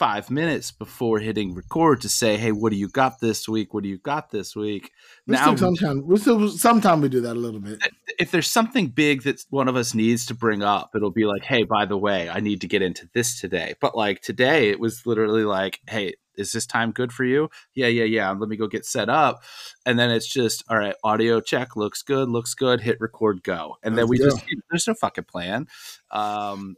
[0.00, 3.74] five minutes before hitting record to say hey what do you got this week?
[3.74, 4.92] What do you got this week?
[5.26, 7.82] We now sometimes we still sometimes we do that a little bit.
[8.18, 11.42] if there's something big that one of us needs to bring up it'll be like
[11.42, 13.74] hey by the way i need to get into this today.
[13.78, 17.50] But like today it was literally like hey is this time good for you?
[17.74, 19.42] Yeah yeah yeah let me go get set up.
[19.84, 23.76] And then it's just all right audio check looks good looks good hit record go.
[23.82, 25.68] And then we just there's no fucking plan.
[26.10, 26.76] Um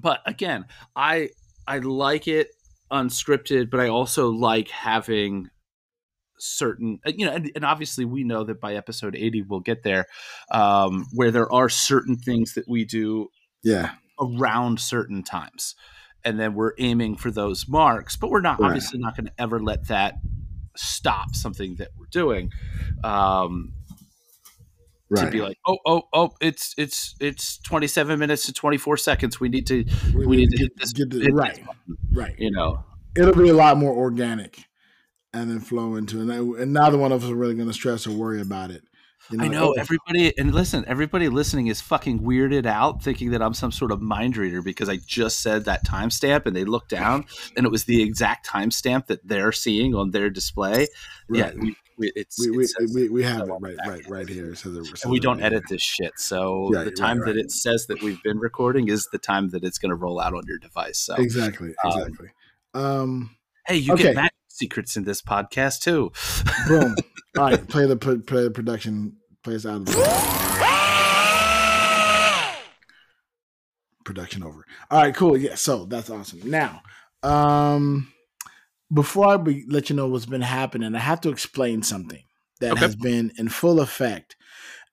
[0.00, 0.64] but again
[0.96, 1.30] i
[1.66, 2.48] i like it
[2.90, 5.48] unscripted but i also like having
[6.38, 9.82] certain uh, you know and, and obviously we know that by episode 80 we'll get
[9.82, 10.06] there
[10.50, 13.28] um where there are certain things that we do
[13.62, 15.74] Yeah, around certain times
[16.24, 18.66] and then we're aiming for those marks but we're not Right.
[18.66, 20.16] obviously not going to ever let that
[20.76, 22.50] stop something that we're doing
[23.04, 23.72] um
[25.16, 25.26] right.
[25.26, 29.48] to be like oh oh oh it's it's it's 27 minutes to 24 seconds we
[29.48, 32.34] need to we need to hit this get the, hit right, button, right.
[32.38, 32.84] you know
[33.16, 34.64] It'll be a lot more organic,
[35.32, 36.28] and then flow into it.
[36.60, 38.82] And, neither one of us are really going to stress or worry about it.
[39.30, 43.54] You I know everybody, and listen, everybody listening is fucking weirded out, thinking that I'm
[43.54, 47.24] some sort of mind reader because I just said that timestamp, and they look down,
[47.56, 50.88] and it was the exact timestamp that they're seeing on their display.
[51.30, 51.58] Yeah, right.
[51.58, 54.28] we, we, it's, we, it we, says- we, we have so it right, right, right
[54.28, 54.54] here.
[54.54, 55.76] So, says it- it and we don't right edit here.
[55.76, 59.08] this shit, so Right, the right, time that it says that we've been recording is
[59.12, 60.98] the time that it's going to roll out on your device.
[60.98, 62.28] So, Exactly, um, exactly.
[62.74, 64.02] Um, hey, you Okay.
[64.04, 66.10] get magic secrets in this podcast too.
[66.68, 66.94] boom.
[67.38, 69.16] All right, play the play, play the production.
[69.42, 69.92] Play us out of the
[74.04, 74.64] production over.
[74.90, 75.36] All right, cool.
[75.36, 76.40] Yeah, so that's awesome.
[76.50, 76.82] Now,
[77.22, 78.12] um,
[78.92, 82.22] before I be, let you know what's been happening, I have to explain something
[82.60, 82.78] that Okay.
[82.78, 84.36] has been in full effect.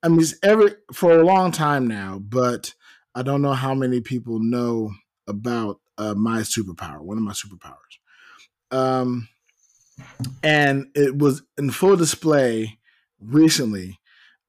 [0.03, 2.73] I mean, it's every for a long time now, but
[3.15, 4.91] I don't know how many people know
[5.27, 7.01] about uh, my superpower.
[7.01, 7.99] One of my superpowers.
[8.71, 9.29] Um,
[10.43, 12.79] and it was in full display
[13.19, 13.99] recently.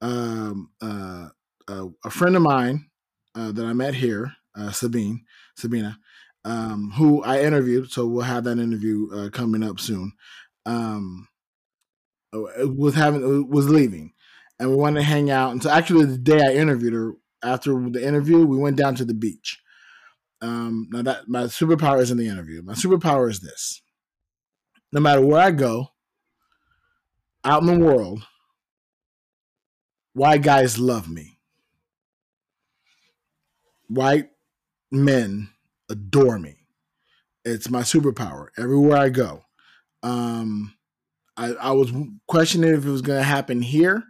[0.00, 1.28] Um, uh,
[1.68, 2.90] uh, a friend of mine
[3.34, 5.24] uh, that I met here, uh, Sabine,
[5.56, 5.98] Sabina,
[6.44, 7.90] um, who I interviewed.
[7.90, 10.12] So we'll have that interview uh, coming up soon.
[10.66, 11.28] Um,
[12.34, 14.12] uh, was having was leaving,
[14.58, 15.52] and we wanted to hang out.
[15.52, 19.04] And so actually, the day I interviewed her, after the interview, we went down to
[19.04, 19.60] the beach.
[20.40, 22.62] Um, now that my superpower is in the interview.
[22.62, 23.82] My superpower is this:
[24.92, 25.88] no matter where I go,
[27.44, 28.24] out in the world,
[30.14, 31.38] white guys love me.
[33.88, 34.30] White
[34.90, 35.51] men
[35.92, 36.66] adore me.
[37.44, 39.44] It's my superpower everywhere I go.
[40.02, 40.74] Um,
[41.36, 41.92] I, I was
[42.26, 44.04] questioning if it was going to happen here.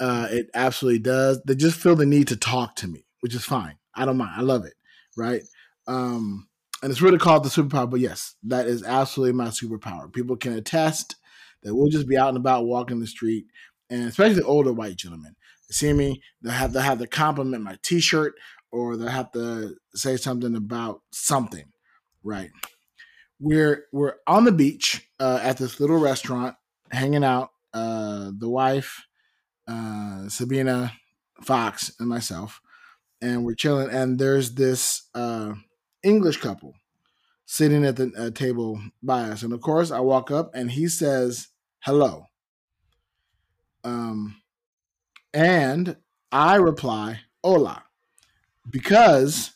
[0.00, 1.40] Uh, it absolutely does.
[1.44, 3.76] They just feel the need to talk to me, which is fine.
[3.94, 4.32] I don't mind.
[4.36, 4.74] I love it.
[5.16, 5.42] Right.
[5.86, 6.48] Um,
[6.82, 10.12] and it's really called the superpower, but yes, that is absolutely my superpower.
[10.12, 11.16] People can attest
[11.62, 13.46] that we'll just be out and about walking the street,
[13.90, 15.36] and especially older white gentlemen.
[15.70, 18.34] See me, they have to have to compliment my t-shirt,
[18.72, 21.72] or they have to say something about something,
[22.22, 22.50] right?
[23.38, 26.56] We're we're on the beach uh, at this little restaurant,
[26.90, 27.50] hanging out.
[27.74, 29.04] Uh, the wife,
[29.68, 30.92] uh, Sabina,
[31.42, 32.62] Fox and myself,
[33.20, 33.90] and we're chilling.
[33.90, 35.52] And there's this uh,
[36.02, 36.74] English couple
[37.44, 40.88] sitting at the uh, table by us, and of course, I walk up and he
[40.88, 41.48] says
[41.80, 42.24] hello.
[43.84, 44.40] Um,
[45.34, 45.96] and
[46.32, 47.85] I reply hola
[48.68, 49.52] because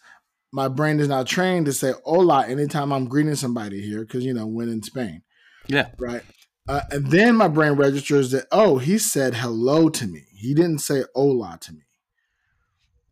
[0.53, 4.35] my brain is now trained to say hola anytime I'm greeting somebody here because you
[4.35, 5.23] know when in Spain.
[5.69, 5.91] Yeah.
[5.99, 6.23] Right.
[6.69, 10.25] Uh, and then my brain registers that oh he said hello to me.
[10.33, 11.83] He didn't say hola to me.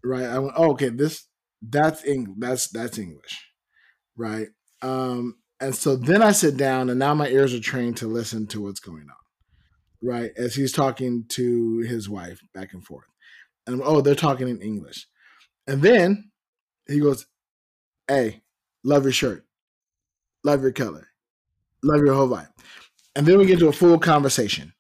[0.05, 0.25] Right.
[0.25, 1.27] I went oh, okay this
[1.63, 3.47] that's English that's that's English.
[4.17, 4.49] Right.
[4.83, 8.47] Um and so then I sit down and now my ears are trained to listen
[8.49, 10.09] to what's going on.
[10.09, 13.07] Right as he's talking to his wife back and forth.
[13.67, 15.07] And oh they're talking in English.
[15.69, 16.31] And then
[16.89, 17.27] he goes,
[18.09, 18.43] Hey,
[18.83, 19.45] love your shirt.
[20.43, 21.09] Love your color.
[21.85, 22.49] Love your whole vibe.
[23.15, 24.73] And then we get to a full conversation,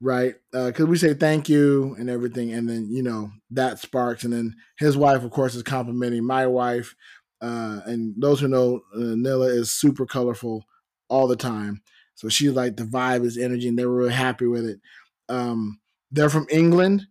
[0.00, 0.34] right?
[0.50, 2.52] Because uh, we say thank you and everything.
[2.52, 4.24] And then, you know, that sparks.
[4.24, 6.94] And then his wife, of course, is complimenting my wife.
[7.42, 10.64] Uh, and those who know, uh, Nilla is super colorful
[11.08, 11.82] all the time.
[12.14, 14.80] So she's like, the vibe is energy, and they were really happy with it.
[15.28, 17.06] Um, they're from England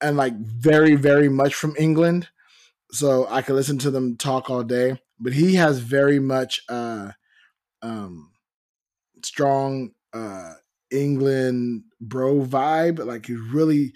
[0.00, 2.28] and like very, very much from England
[2.96, 5.00] so I could listen to them talk all day.
[5.18, 7.12] But he has very much uh,
[7.82, 8.32] um,
[9.24, 10.54] strong uh,
[10.90, 13.04] England bro vibe.
[13.04, 13.92] Like he's really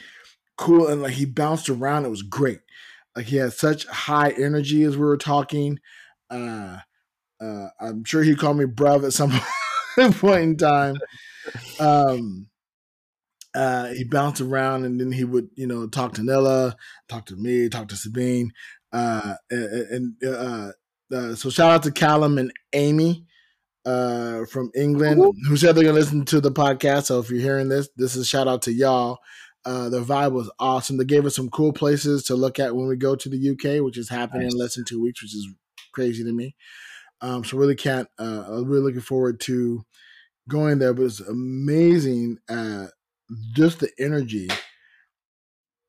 [0.57, 2.05] cool and like he bounced around.
[2.05, 2.61] It was great.
[3.17, 5.81] Like he had such high energy as we were talking.
[6.31, 6.79] Uh,
[7.41, 9.33] uh, I'm sure he called me bruv at some
[10.13, 10.97] point in time.
[11.79, 12.47] Um,
[13.55, 16.77] uh, he bounced around and then he would, you know, talk to Nella,
[17.09, 18.53] talk to me, talk to Sabine.
[18.93, 20.73] Uh, and, uh,
[21.13, 23.27] uh, so shout out to Callum and Amy
[23.85, 27.05] uh, from England who said they're gonna listen to the podcast.
[27.05, 29.19] So if you're hearing this, this is shout out to y'all.
[29.65, 30.97] Uh, the vibe was awesome.
[30.97, 33.85] They gave us some cool places to look at when we go to the UK,
[33.85, 34.55] which is happening nice.
[34.55, 35.47] in less than two weeks, which is
[35.93, 36.55] crazy to me.
[37.21, 38.09] Um, so really can't.
[38.19, 39.85] Uh, I'm really looking forward to
[40.49, 40.95] going there.
[40.95, 42.87] But it's amazing, uh,
[43.55, 44.49] just the energy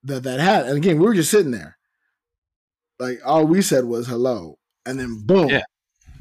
[0.03, 0.65] that that had.
[0.65, 1.77] And again, we were just sitting there
[3.01, 5.63] like all we said was hello, and then boom, yeah.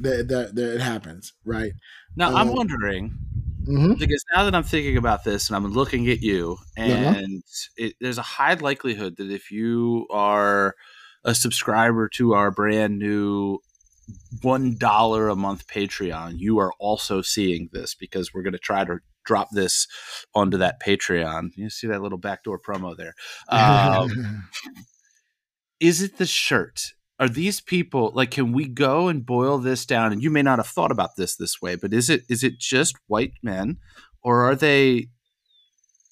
[0.00, 1.72] that that, that it happens, right?
[2.16, 3.18] Now um, I'm wondering
[3.62, 3.94] mm-hmm.
[3.94, 6.90] because now that I'm thinking about this and I'm looking at you, uh-huh.
[6.90, 7.42] and
[7.76, 10.74] it, there's a high likelihood that if you are
[11.22, 13.58] a subscriber to our brand new
[14.40, 18.84] one dollar a month Patreon, you are also seeing this because we're going to try
[18.84, 19.86] to drop this
[20.34, 21.50] onto that Patreon.
[21.56, 23.14] You see that little backdoor promo there.
[23.50, 24.48] Um,
[25.80, 26.92] is it the shirt?
[27.18, 28.30] Are these people like?
[28.30, 30.12] Can we go and boil this down?
[30.12, 32.58] And you may not have thought about this this way, but is it is it
[32.58, 33.78] just white men,
[34.22, 35.08] or are they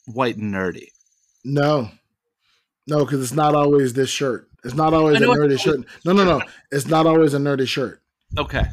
[0.07, 0.89] white and nerdy?
[1.45, 1.91] No,
[2.87, 4.49] no, because it's not always this shirt.
[4.65, 5.81] It's not always a nerdy shirt.
[6.05, 6.43] No, no, no.
[6.73, 8.03] It's not always a nerdy shirt.
[8.37, 8.65] Okay.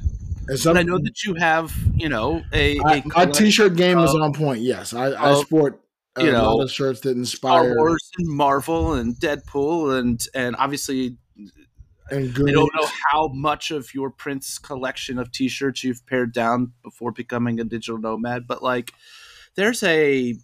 [0.56, 4.34] Some, I know that you have, you know, a, a my t-shirt game is on
[4.34, 4.62] point.
[4.62, 5.82] Yes, I, I sport
[6.18, 10.26] you know, a lot of shirts that inspire Star Wars and Marvel and Deadpool and
[10.34, 11.18] and obviously
[12.10, 16.74] and I don't know how much of your Prince collection of T-shirts you've pared down
[16.84, 18.94] before becoming a digital nomad, but like
[19.56, 20.36] there's a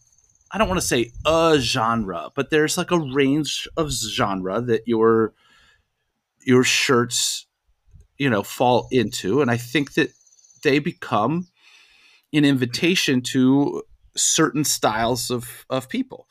[0.51, 4.87] I don't want to say a genre, but there's like a range of genre that
[4.87, 5.33] your
[6.41, 7.45] your shirts
[8.17, 10.11] you know fall into, and I think that
[10.63, 11.47] they become
[12.33, 13.83] an invitation to
[14.15, 16.27] certain styles of of people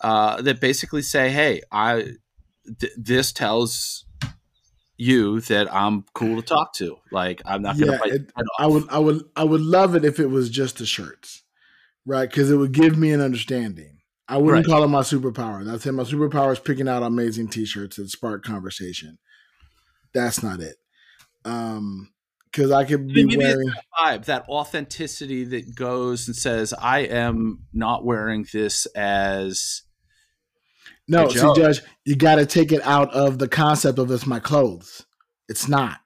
[0.00, 2.14] uh, that basically say, "Hey, I
[2.78, 4.04] th- this tells
[4.96, 6.96] you that I'm cool to talk to.
[7.10, 10.20] Like I'm not going to yeah, I would, I would, I would love it if
[10.20, 11.42] it was just the shirts,
[12.06, 12.28] right?
[12.28, 13.98] Because it would give me an understanding.
[14.26, 14.72] I wouldn't right.
[14.72, 15.64] call it my superpower.
[15.64, 15.92] That's it.
[15.92, 19.18] My superpower is picking out amazing T-shirts that spark conversation.
[20.14, 20.76] That's not it.
[21.44, 22.10] Um,
[22.54, 27.00] because I could be Maybe wearing that vibe, that authenticity that goes and says, "I
[27.00, 29.82] am not wearing this as."
[31.08, 34.38] No, see, Judge, you got to take it out of the concept of it's my
[34.38, 35.04] clothes.
[35.48, 35.98] It's not.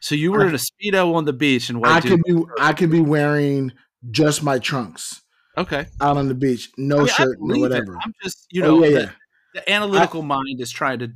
[0.00, 2.72] So you were I, in a speedo on the beach, and I could be I
[2.72, 3.72] could be wearing
[4.10, 5.22] just my trunks.
[5.56, 5.86] Okay.
[6.00, 7.94] Out on the beach, no I mean, shirt, no whatever.
[7.94, 8.00] It.
[8.02, 9.10] I'm just you oh, know, oh, yeah, the, yeah.
[9.54, 11.12] the analytical I, mind is trying to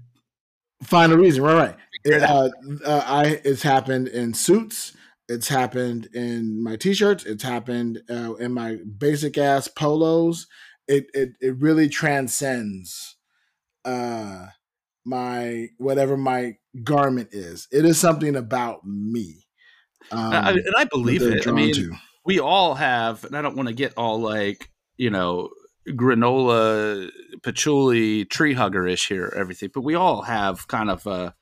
[0.82, 1.42] find a reason.
[1.42, 1.76] Right, right.
[2.06, 2.50] It, uh,
[2.84, 4.96] uh, I it's happened in suits.
[5.28, 7.24] It's happened in my t-shirts.
[7.24, 10.46] It's happened uh, in my basic ass polos.
[10.86, 13.16] It it it really transcends
[13.84, 14.46] uh
[15.04, 17.68] my whatever my garment is.
[17.72, 19.46] It is something about me.
[20.10, 21.46] Um, I, and I believe it.
[21.46, 21.96] I mean, to.
[22.24, 25.50] we all have, and I don't want to get all like you know
[25.88, 27.10] granola
[27.42, 31.34] patchouli tree hugger ish here, everything, but we all have kind of a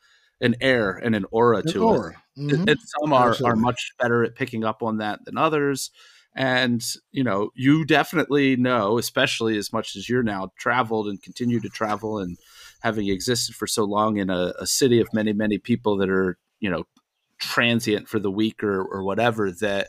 [0.45, 2.11] an air and an aura An to aura.
[2.37, 2.41] it.
[2.41, 2.69] Mhm.
[2.71, 5.91] And some are, are much better at picking up on that than others.
[6.37, 11.61] And, you know, you definitely know, especially as much as you're now traveled and continue
[11.61, 12.37] to travel and
[12.81, 16.37] having existed for so long in a, a city of many, many people that are,
[16.59, 16.85] you know,
[17.39, 19.89] transient for the week or, or whatever, that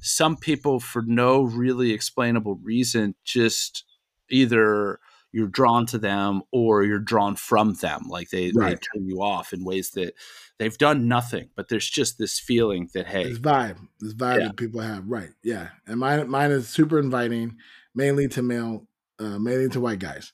[0.00, 3.84] some people, for no really explainable reason, just
[4.30, 4.98] either
[5.32, 8.02] you're drawn to them or you're drawn from them.
[8.08, 10.14] Like they, they turn you off in ways that
[10.58, 14.46] they've done nothing, but there's just this feeling that, hey, This vibe, this vibe Yeah.
[14.48, 15.30] that people have, right?
[15.42, 17.56] Yeah, and mine, mine is super inviting,
[17.94, 18.86] mainly to male,
[19.18, 20.32] uh, mainly to white guys.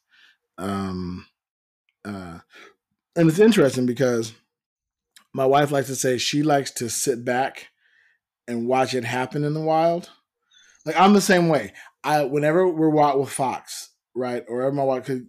[0.59, 1.27] Um,
[2.05, 2.41] uh,
[3.15, 4.33] and it's interesting because
[5.33, 7.69] my wife likes to say she likes to sit back
[8.49, 10.11] and watch it happen in the wild.
[10.85, 11.73] Like I'm the same way.
[12.03, 13.88] I whenever we're out with Fox,
[14.19, 15.29] right, or my wife could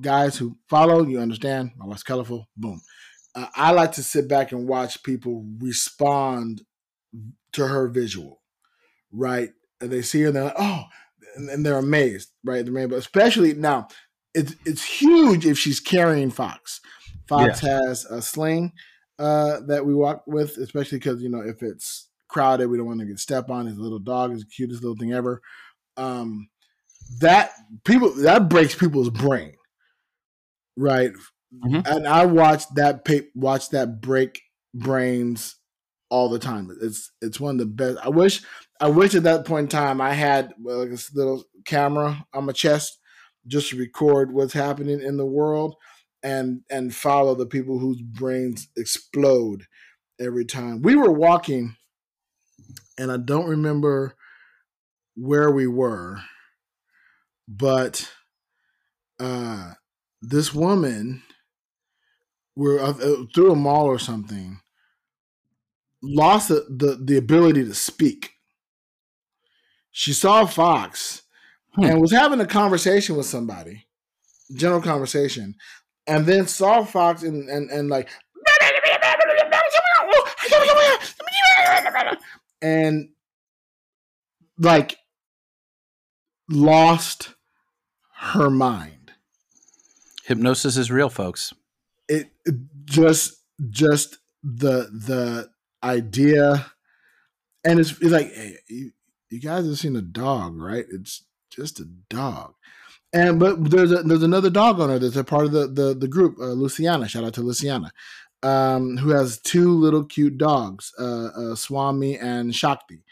[0.00, 1.72] guys who follow, you understand.
[1.76, 2.48] My wife's colorful.
[2.56, 2.80] Boom.
[3.34, 6.62] Uh, I like to sit back and watch people respond
[7.52, 8.40] to her visual,
[9.12, 9.50] right?
[9.80, 10.84] And they see her, and they're like, oh,
[11.36, 12.64] and, and they're amazed, right?
[12.64, 12.90] They're amazed.
[12.90, 13.88] But especially now,
[14.34, 16.80] it's it's huge if she's carrying Fox.
[17.28, 18.72] Fox has a sling
[19.18, 23.00] uh, that we walk with, especially because you know if it's crowded, we don't want
[23.00, 23.66] to get stepped on.
[23.66, 25.40] His little dog is the cutest little thing ever.
[25.96, 26.48] Um,
[27.20, 27.50] that
[27.84, 29.54] people that breaks people's brain,
[30.76, 31.12] right?
[31.64, 31.86] Mhm.
[31.86, 34.40] And I watch that pa- watch that break
[34.74, 35.56] brains
[36.10, 36.70] all the time.
[36.82, 37.98] It's it's one of the best.
[38.04, 38.42] I wish
[38.80, 42.52] I wish at that point in time I had like this little camera on my
[42.52, 42.98] chest
[43.46, 45.76] just to record what's happening in the world
[46.22, 49.64] and and follow the people whose brains explode
[50.20, 50.82] every time.
[50.82, 51.76] We were walking
[52.98, 54.14] and I don't remember
[55.16, 56.20] where we were,
[57.48, 58.12] but
[59.18, 59.72] uh
[60.20, 61.22] this woman
[62.54, 62.92] we're uh,
[63.34, 64.60] through a mall or something
[66.02, 68.32] lost the, the, the ability to speak.
[69.90, 71.22] She saw Fox
[71.74, 71.84] Hmm.
[71.84, 73.86] and was having a conversation with somebody,
[74.54, 75.54] general conversation,
[76.06, 78.08] and then saw Fox and and, and like
[82.62, 83.10] and
[84.58, 84.96] like
[86.48, 87.34] lost
[88.18, 89.12] her mind.
[90.24, 91.54] hypnosis is real, folks.
[92.08, 92.30] it
[92.84, 93.38] just
[93.70, 95.48] just the the
[95.82, 96.66] idea
[97.64, 98.92] and it's, it's like hey, you,
[99.30, 102.54] you guys have seen a dog right it's just a dog
[103.12, 106.08] and but there's a there's another dog owner that's a part of the the, the
[106.08, 107.92] group uh, luciana shout out to luciana
[108.42, 113.02] um who has two little cute dogs uh, uh swami and shakti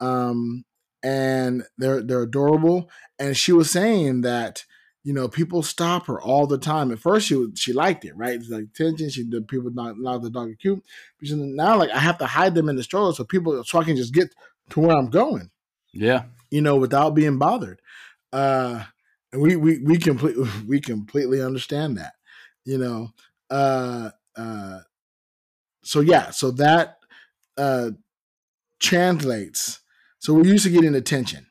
[0.00, 0.64] um
[1.06, 4.64] and they're they're adorable and she was saying that
[5.06, 6.90] you know, people stop her all the time.
[6.90, 8.34] At first, she was, she liked it, right?
[8.34, 9.08] It's like attention.
[9.08, 10.82] She did people not not the dog cute.
[11.20, 13.84] But now, like, I have to hide them in the stroller so people so I
[13.84, 14.34] can just get
[14.70, 15.52] to where I'm going,
[15.92, 16.24] Yeah.
[16.50, 17.80] you know, without being bothered.
[18.32, 18.82] Uh,
[19.32, 22.14] and we we we completely we completely understand that,
[22.64, 23.10] you know.
[23.48, 24.80] Uh, uh,
[25.84, 26.98] so yeah, so that
[27.56, 27.90] uh
[28.80, 29.80] translates.
[30.26, 31.46] So we're used to getting attention,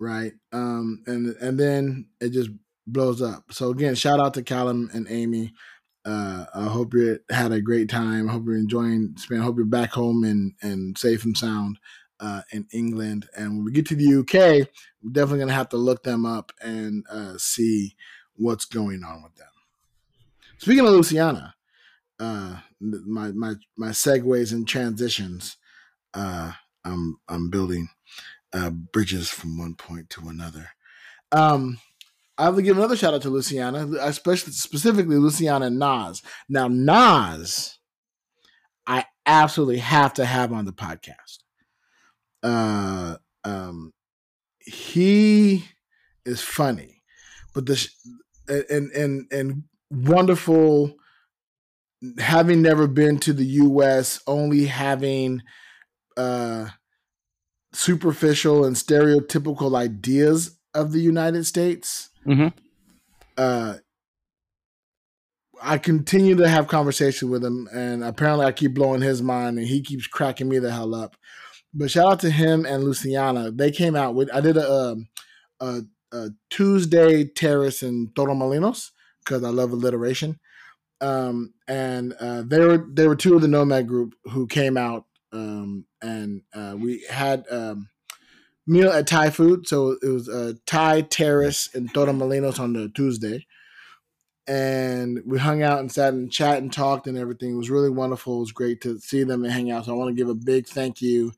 [0.00, 0.32] right?
[0.52, 2.50] Um, and and then it just
[2.88, 3.52] blows up.
[3.52, 5.52] So again, shout out to Callum and Amy.
[6.04, 8.28] Uh, I hope you had a great time.
[8.28, 9.14] I hope you're enjoying.
[9.16, 9.38] Spain.
[9.38, 11.78] I hope you're back home and and safe and sound
[12.18, 13.28] uh, in England.
[13.36, 14.66] And when we get to the UK,
[15.00, 17.94] we're definitely gonna have to look them up and uh, see
[18.34, 19.46] what's going on with them.
[20.58, 21.54] Speaking of Luciana,
[22.18, 25.58] uh, my my my segues and transitions.
[26.84, 27.88] I'm I'm building
[28.52, 30.70] uh, bridges from one point to another.
[31.32, 31.78] Um,
[32.36, 36.22] I to give another shout out to Luciana, especially specifically Luciana and Nas.
[36.48, 37.78] Now Nas,
[38.86, 41.38] I absolutely have to have on the podcast.
[42.42, 43.92] Uh, um,
[44.58, 45.64] he
[46.24, 47.02] is funny,
[47.54, 47.88] but the
[48.48, 50.94] and and and wonderful.
[52.18, 55.40] Having never been to the U.S., only having
[56.16, 56.68] uh
[57.72, 62.10] superficial and stereotypical ideas of the United States.
[62.26, 62.52] Mhm.
[63.36, 63.74] Uh,
[65.60, 69.66] I continue to have conversation with him, and apparently I keep blowing his mind, and
[69.66, 71.16] he keeps cracking me the hell up.
[71.72, 73.50] But shout out to him and Luciana.
[73.50, 74.30] They came out with.
[74.32, 75.08] I did a, um,
[75.60, 78.90] a, a Tuesday Terrace in Torremolinos
[79.20, 80.38] because I love alliteration.
[81.00, 85.06] Um, and uh, they were they were two of the Nomad group who came out
[85.34, 87.88] um, and uh, we had um,
[88.66, 89.66] meal at Thai food.
[89.68, 93.46] So it was uh, Thai Terrace in Torremolinos on the Tuesday.
[94.46, 97.52] And we hung out and sat and chat and talked and everything.
[97.52, 98.36] It was really wonderful.
[98.36, 99.86] It was great to see them and hang out.
[99.86, 101.32] So I want to give a big thank you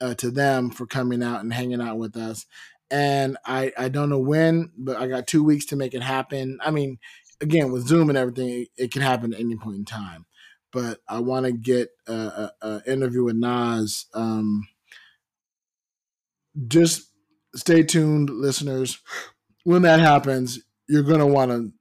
[0.00, 2.46] uh, to them for coming out and hanging out with us.
[2.90, 6.58] And I, I don't know when, but I got two weeks to make it happen.
[6.64, 6.98] I mean,
[7.40, 10.26] again, with Zoom and everything, it, it can happen at any point in time.
[10.72, 14.06] But I want to get an interview with Nas.
[14.14, 14.68] Um,
[16.66, 17.08] just
[17.54, 18.98] stay tuned, listeners.
[19.64, 21.72] When that happens, you're gonna want to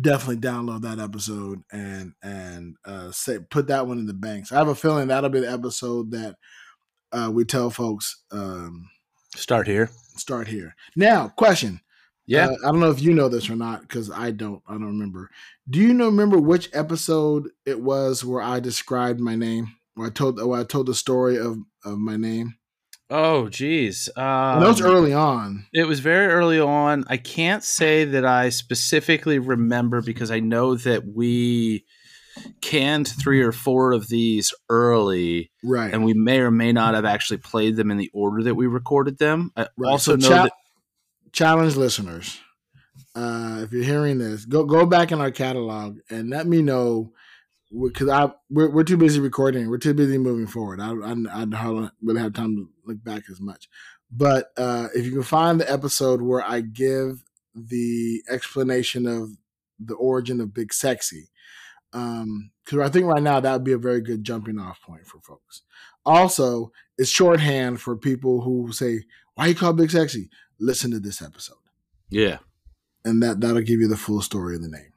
[0.00, 4.52] definitely download that episode and and uh, say put that one in the banks.
[4.52, 6.36] I have a feeling that'll be the episode that
[7.12, 8.88] uh, we tell folks um,
[9.34, 9.90] start here.
[10.16, 10.74] Start here.
[10.94, 11.80] Now, question.
[12.26, 14.62] Yeah, uh, I don't know if you know this or not because I don't.
[14.66, 15.30] I don't remember.
[15.68, 19.74] Do you know remember which episode it was where I described my name?
[19.94, 22.56] Where I told where I told the story of of my name.
[23.08, 24.08] Oh, geez.
[24.16, 25.66] Um, that was early on.
[25.72, 27.04] It was very early on.
[27.08, 31.84] I can't say that I specifically remember because I know that we
[32.60, 35.92] canned three or four of these early, right?
[35.92, 38.66] And we may or may not have actually played them in the order that we
[38.66, 39.52] recorded them.
[39.56, 39.90] I right.
[39.90, 40.52] also so know cha- that
[41.32, 42.40] challenge listeners.
[43.16, 47.12] Uh, if you're hearing this, go go back in our catalog and let me know
[47.72, 49.70] because I we're, we're too busy recording.
[49.70, 50.80] We're too busy moving forward.
[50.80, 53.70] I I, I don't really have time to look back as much.
[54.10, 59.30] But uh, if you can find the episode where I give the explanation of
[59.80, 61.30] the origin of Big Sexy,
[61.90, 65.06] because um, I think right now that would be a very good jumping off point
[65.06, 65.62] for folks.
[66.04, 69.04] Also, it's shorthand for people who say,
[69.34, 70.28] "Why you call Big Sexy?"
[70.60, 71.56] Listen to this episode.
[72.10, 72.38] Yeah,
[73.06, 74.92] and that that'll give you the full story of the name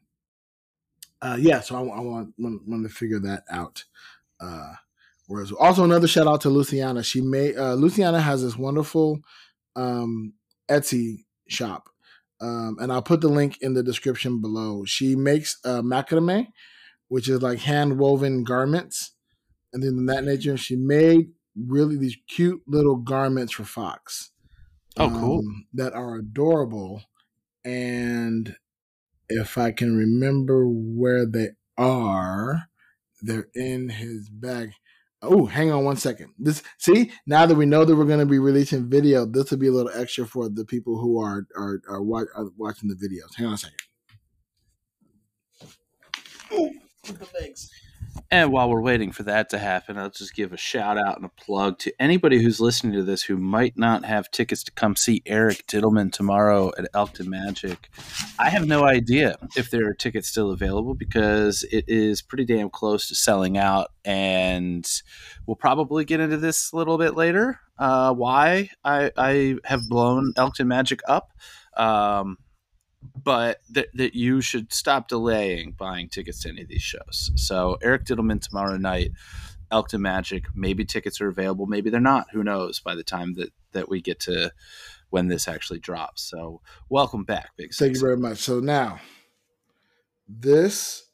[1.21, 3.83] uh, yeah, so I, I want, want, to figure that out.
[4.39, 4.73] Uh,
[5.27, 7.03] whereas also another shout out to Luciana.
[7.03, 9.19] She made uh, Luciana has this wonderful
[9.75, 10.33] um,
[10.69, 11.89] Etsy shop,
[12.39, 14.85] um, and I'll put the link in the description below.
[14.85, 16.47] She makes uh, macrame,
[17.09, 19.11] which is like hand woven garments,
[19.73, 24.31] and then in that nature, she made really these cute little garments for Fox.
[24.95, 25.39] Oh, cool!
[25.39, 27.03] Um, that are adorable,
[27.69, 28.55] and
[29.27, 32.63] if I can remember where they are,
[33.21, 34.71] they're in his bag.
[35.21, 36.33] Oh, hang on one second.
[36.39, 39.57] This see now that we know that we're going to be releasing video, this will
[39.57, 42.01] be a little extra for the people who are are are,
[42.35, 43.35] are watching the videos.
[43.35, 43.77] Hang on a second.
[46.51, 46.71] Oh,
[47.03, 47.69] the legs.
[48.31, 51.25] And while we're waiting for that to happen, I'll just give a shout out and
[51.25, 54.95] a plug to anybody who's listening to this who might not have tickets to come
[54.95, 57.89] see Eric Dittelman tomorrow at Elkton Magic.
[58.37, 62.69] I have no idea if there are tickets still available because it is pretty damn
[62.69, 63.87] close to selling out.
[64.05, 64.87] And
[65.47, 67.59] we'll probably get into this a little bit later.
[67.79, 71.31] Uh, why I, I have blown Elkton Magic up.
[71.75, 72.37] Um,
[73.01, 77.31] but that, that you should stop delaying buying tickets to any of these shows.
[77.35, 79.11] So Eric Dittelman tomorrow night,
[79.71, 80.45] Elkton Magic.
[80.55, 82.27] Maybe tickets are available, maybe they're not.
[82.31, 82.79] Who knows?
[82.79, 84.51] By the time that that we get to
[85.09, 86.21] when this actually drops.
[86.23, 87.73] So welcome back, Big.
[87.73, 88.39] Thank you very much.
[88.39, 88.99] So now,
[90.27, 91.07] this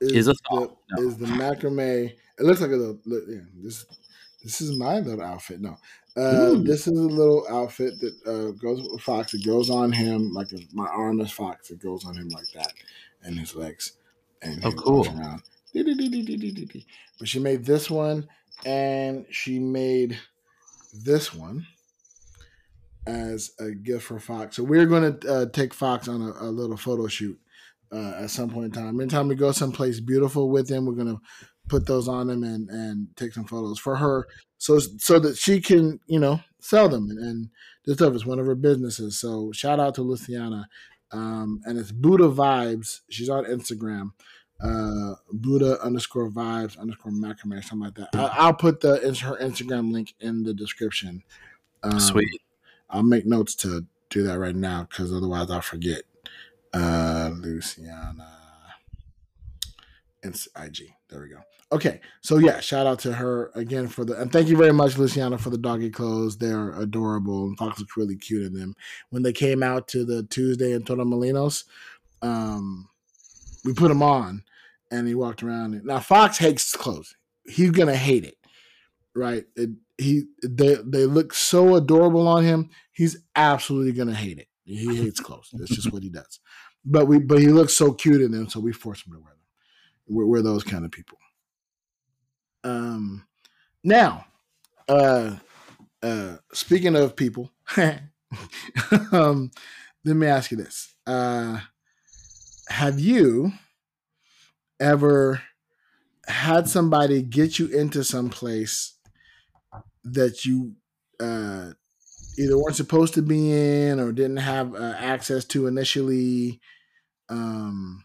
[0.00, 0.76] is, is, the, no.
[0.98, 2.12] is the macrame.
[2.38, 2.98] It looks like a little.
[3.06, 3.84] Yeah, this
[4.42, 5.60] this is my little outfit.
[5.60, 5.76] No,
[6.18, 9.34] uh, this is a little outfit that uh, goes with Fox.
[9.34, 11.70] It goes on him like my arm is Fox.
[11.70, 12.72] It goes on him like that,
[13.22, 13.92] and his legs.
[14.42, 15.06] And oh, cool.
[15.06, 15.42] Around.
[17.18, 18.28] But she made this one,
[18.64, 20.18] and she made
[20.92, 21.66] this one
[23.06, 24.56] as a gift for Fox.
[24.56, 27.38] So we're going to uh, take Fox on a, a little photo shoot
[27.92, 29.00] uh, at some point in time.
[29.00, 31.20] Anytime we go someplace beautiful with him, we're going to
[31.68, 34.26] put those on them and and take some photos for her
[34.58, 37.50] so so that she can you know sell them and, and
[37.84, 39.18] this stuff is one of her businesses.
[39.18, 40.68] So shout out to luciana.
[41.10, 43.00] Um, and it's budha vibes.
[43.08, 44.12] She's on instagram
[44.60, 48.08] uh, budha underscore vibes underscore macrame something like that.
[48.14, 51.22] I, will put the her instagram link in the description.
[51.82, 52.40] Um, sweet.
[52.90, 56.02] I'll make notes to do that right now because otherwise i'll forget.
[56.72, 58.34] Uh luciana.
[60.22, 61.40] It's ig there we go
[61.70, 64.96] Okay, so yeah, shout out to her again for the and thank you very much,
[64.96, 66.38] Luciana, for the doggy clothes.
[66.38, 68.74] They're adorable, and Fox looks really cute in them.
[69.10, 71.64] When they came out to the Tuesday in Torremolinos,
[72.22, 72.88] um,
[73.66, 74.44] we put them on,
[74.90, 75.84] and he walked around.
[75.84, 77.14] Now Fox hates clothes;
[77.44, 78.38] he's gonna hate it,
[79.14, 79.44] right?
[79.54, 82.70] It, he they they look so adorable on him.
[82.92, 84.48] He's absolutely gonna hate it.
[84.64, 85.50] He hates clothes.
[85.52, 86.40] That's just what he does.
[86.82, 89.32] But we but he looks so cute in them, so we force him to wear
[89.32, 89.38] them.
[90.08, 91.18] We're, we're those kind of people.
[92.64, 93.26] Um,
[93.84, 94.26] now,
[94.88, 95.36] uh,
[96.02, 97.50] uh, speaking of people,
[99.12, 99.50] um,
[100.04, 101.60] let me ask you this: uh,
[102.68, 103.52] Have you
[104.80, 105.42] ever
[106.26, 108.94] had somebody get you into some place
[110.04, 110.74] that you
[111.20, 111.70] uh,
[112.38, 116.60] either weren't supposed to be in or didn't have uh, access to initially?
[117.28, 118.04] Um,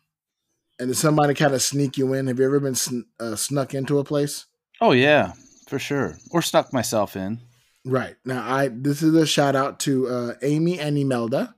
[0.80, 2.28] and did somebody kind of sneak you in?
[2.28, 4.46] Have you ever been sn- uh, snuck into a place?
[4.82, 5.34] Oh yeah,
[5.68, 6.18] for sure.
[6.32, 7.42] Or snuck myself in.
[7.86, 11.56] Right now, I this is a shout out to uh, Amy and Imelda,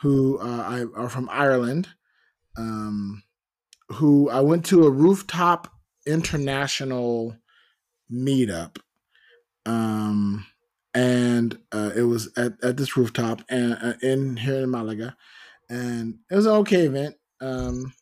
[0.00, 1.88] who uh, I, are from Ireland.
[2.56, 3.22] Um,
[3.88, 5.68] who I went to a rooftop
[6.06, 7.36] international
[8.12, 8.78] meetup,
[9.64, 10.46] um,
[10.94, 15.16] and uh, it was at, at this rooftop and uh, in here in Malaga,
[15.70, 17.16] and it was an okay event.
[17.40, 17.92] Um,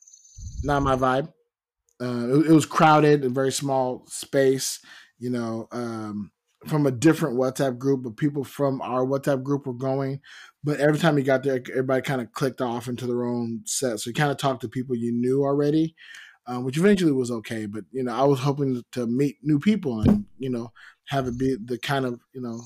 [0.62, 1.32] not my vibe.
[2.00, 4.80] Uh, it, it, was crowded, a very small space.
[5.18, 6.30] You know, um,
[6.66, 10.20] from a different WhatsApp group, but people from our WhatsApp group were going.
[10.62, 14.00] But every time you got there, everybody kind of clicked off into their own set.
[14.00, 15.94] So you kind of talked to people you knew already,
[16.46, 17.66] um, which eventually was okay.
[17.66, 20.72] But you know, I was hoping to meet new people and you know
[21.08, 22.60] have it be the kind of you know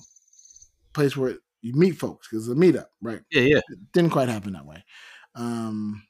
[0.92, 3.20] place where you meet folks because it's a meetup, right?
[3.30, 3.58] Yeah, yeah.
[3.58, 4.84] It didn't quite happen that way.
[5.34, 6.02] Um,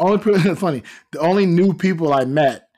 [0.00, 0.82] only funny.
[1.12, 2.68] The only new people I met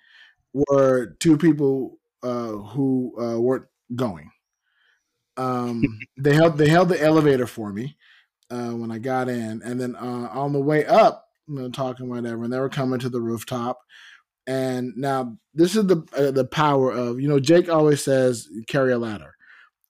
[0.53, 4.31] were two people uh, who uh, weren't going.
[5.37, 5.83] Um,
[6.19, 7.97] they held they held the elevator for me
[8.51, 12.09] uh, when I got in, and then uh, on the way up, you know, talking
[12.09, 13.81] whatever, and they were coming to the rooftop.
[14.47, 18.93] And now this is the uh, the power of you know Jake always says carry
[18.93, 19.37] a ladder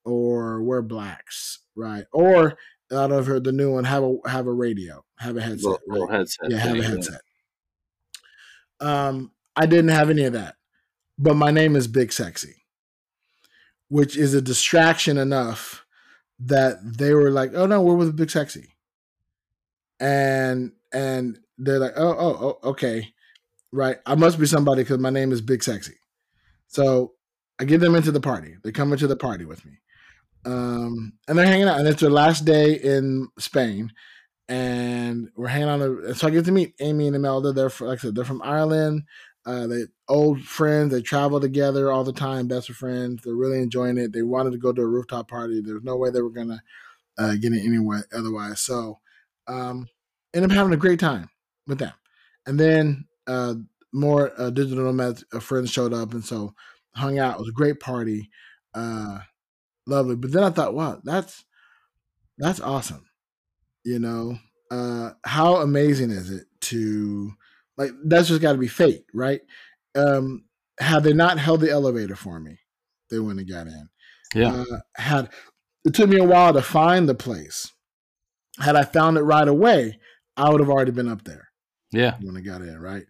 [0.05, 2.05] or wear blacks, right?
[2.13, 2.59] Or
[2.93, 5.37] I don't know if you heard the new one have a have a radio, have
[5.37, 6.01] a headset, little, right?
[6.01, 7.21] little headset, yeah, have a headset.
[8.81, 10.57] Um, I didn't have any of that,
[11.19, 12.63] but my name is Big Sexy
[13.93, 15.85] which is a distraction enough
[16.41, 18.71] that they were like, "Oh no, we're with Big Sexy,"
[20.01, 23.13] and and they're like, "Oh oh oh okay,
[23.71, 23.99] right.
[24.07, 25.99] I must be somebody because my name is Big Sexy."
[26.69, 27.13] So
[27.61, 28.57] I get them into the party.
[28.65, 29.73] They come into the party with me,
[30.45, 31.79] um, and they're hanging out.
[31.79, 33.93] And it's their last day in Spain,
[34.49, 36.15] and we're hanging on.
[36.15, 37.53] so I get to meet Amy and Imelda.
[37.53, 39.05] They're like I said, they're from Ireland.
[39.45, 40.93] Uh, they old friends.
[40.93, 43.23] They travel together all the time, best of friends.
[43.23, 44.13] They're really enjoying it.
[44.13, 45.61] They wanted to go to a rooftop party.
[45.61, 46.63] There's no way they were gonna
[47.19, 48.61] uh, get it anyway otherwise.
[48.61, 49.01] So,
[49.47, 49.89] um,
[50.35, 51.29] end up having a great time
[51.67, 51.93] with them.
[52.47, 53.55] And then uh,
[53.93, 56.55] more uh, digital uh, friends showed up, and so
[56.95, 57.35] hung out.
[57.35, 58.31] It was a great party,
[58.75, 59.21] uh,
[59.87, 60.17] lovely.
[60.17, 61.45] But then I thought, wow, that's
[62.39, 63.05] that's awesome.
[63.85, 64.39] You know,
[64.71, 67.33] uh, how amazing is it to
[67.77, 69.41] like that's just got to be fate, right?
[69.95, 70.45] Um,
[70.81, 72.59] had they not held the elevator for me,
[73.11, 73.89] they wouldn't have got in.
[74.35, 74.65] Yeah.
[74.71, 75.31] Uh, had
[75.85, 77.71] it took me a while to find the place.
[78.59, 79.99] Had I found it right away,
[80.37, 81.49] I would have already been up there.
[81.91, 82.15] Yeah.
[82.21, 83.05] When I got in, right?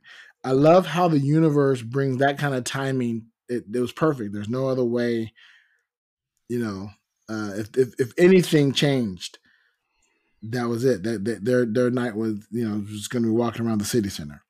[0.45, 3.27] I love how the universe brings that kind of timing.
[3.49, 4.33] It, it was perfect.
[4.33, 5.33] There's no other way.
[6.49, 6.91] You know,
[7.29, 9.39] uh, if, if if anything changed,
[10.43, 11.03] that was it.
[11.03, 13.85] That, that their their night was you know just going to be walking around the
[13.85, 14.43] city center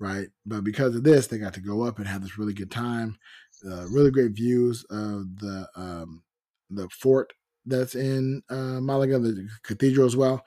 [0.00, 0.28] right?
[0.44, 3.16] But because of this, they got to go up and have this really good time.
[3.64, 6.22] Uh, really great views of the um,
[6.70, 7.32] the fort
[7.66, 10.42] that's in uh, Malaga, the cathedral as well.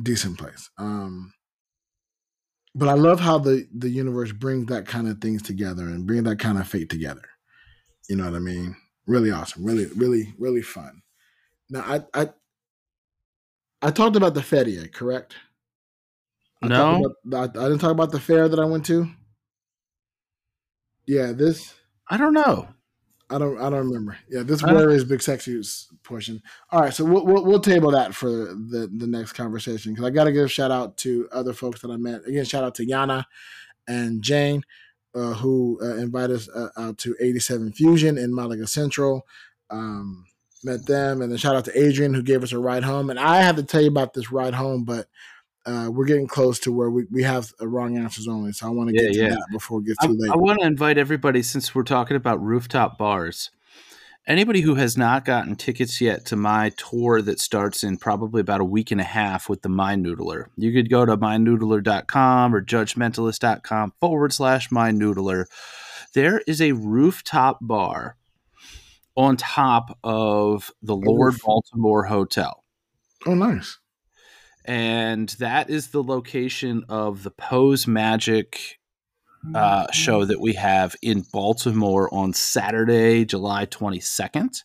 [0.00, 0.70] Decent place.
[0.78, 1.34] Um,
[2.74, 6.22] but I love how the the universe brings that kind of things together and bring
[6.22, 7.22] that kind of fate together.
[8.08, 8.76] You know what I mean?
[9.06, 9.64] Really awesome.
[9.64, 11.02] Really, really, really fun.
[11.70, 12.28] Now I I
[13.82, 15.36] I talked about the feria, correct?
[16.62, 19.10] I no, about, I, I, didn't talk about the fair that I went to.
[21.06, 21.74] Yeah, this.
[22.08, 22.68] I don't know.
[23.28, 23.58] I don't.
[23.58, 24.16] I don't remember.
[24.30, 25.60] Yeah, this where is big sexy
[26.02, 26.42] portion.
[26.70, 30.10] All right, so we'll, we'll, we'll table that for the the next conversation because I
[30.10, 32.26] got to give a shout out to other folks that I met.
[32.26, 33.24] Again, shout out to Yana
[33.88, 34.62] and Jane,
[35.14, 39.26] uh, who uh, invited us uh, out to 87 Fusion in Malaga Central.
[39.70, 40.26] Um,
[40.64, 43.10] met them, and then shout out to Adrian who gave us a ride home.
[43.10, 45.08] And I have to tell you about this ride home, but
[45.66, 48.52] uh, we're getting close to where we, we have wrong answers only.
[48.52, 49.28] So I want to yeah, get to yeah.
[49.30, 50.30] that before it gets too late.
[50.30, 53.50] I, I want to invite everybody since we're talking about rooftop bars.
[54.26, 58.62] Anybody who has not gotten tickets yet to my tour that starts in probably about
[58.62, 62.62] a week and a half with the Mind Noodler, you could go to mindnoodler.com or
[62.62, 65.44] judgmentalist.com forward slash Mind Noodler.
[66.14, 68.16] There is a rooftop bar
[69.14, 72.64] on top of the Lord Baltimore Hotel.
[73.26, 73.78] Oh, nice
[74.64, 78.78] and that is the location of the Pose Magic
[79.54, 84.62] uh, show that we have in Baltimore on Saturday, July 22nd.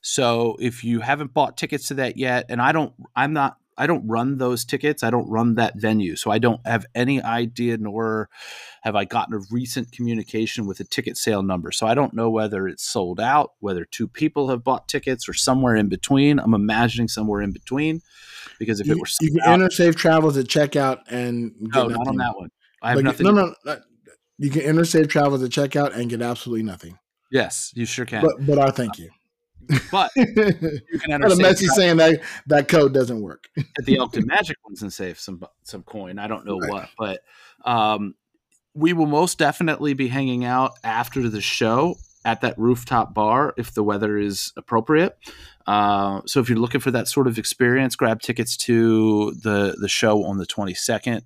[0.00, 3.86] So if you haven't bought tickets to that yet, and I don't, I'm not, I
[3.86, 5.02] don't run those tickets.
[5.02, 8.30] I don't run that venue, so I don't have any idea, nor
[8.82, 11.70] have I gotten a recent communication with a ticket sale number.
[11.72, 15.34] So I don't know whether it's sold out, whether two people have bought tickets, or
[15.34, 16.38] somewhere in between.
[16.38, 18.00] I'm imagining somewhere in between
[18.58, 21.74] because if you, it were you can out, enter Safe Travels at checkout and get
[21.74, 22.50] no, not on that one.
[22.80, 23.26] I have nothing.
[23.26, 23.80] no, no, no.
[24.38, 26.98] You can enter Safe Travels at checkout and get absolutely nothing.
[27.30, 28.22] Yes, you sure can.
[28.22, 29.10] But but our thank you.
[29.90, 30.24] But you
[31.00, 33.48] can enter a Safe saying that that code doesn't work.
[33.56, 36.18] at the Elkton Magic ones and save some some coin.
[36.18, 36.70] I don't know Right.
[36.70, 37.20] what, but
[37.70, 38.14] um,
[38.74, 43.72] we will most definitely be hanging out after the show at that rooftop bar if
[43.72, 45.16] the weather is appropriate.
[45.66, 49.88] Uh, so if you're looking for that sort of experience, grab tickets to the the
[49.88, 51.22] show on the 22nd.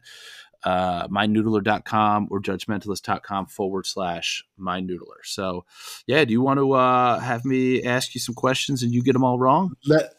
[0.63, 5.23] Uh, mindnoodler.com or judgmentalist.com forward slash Mind Noodler.
[5.25, 5.65] So,
[6.07, 9.15] yeah, do you want to uh, have me ask you some questions and you get
[9.15, 9.75] them all wrong?
[9.87, 10.13] Let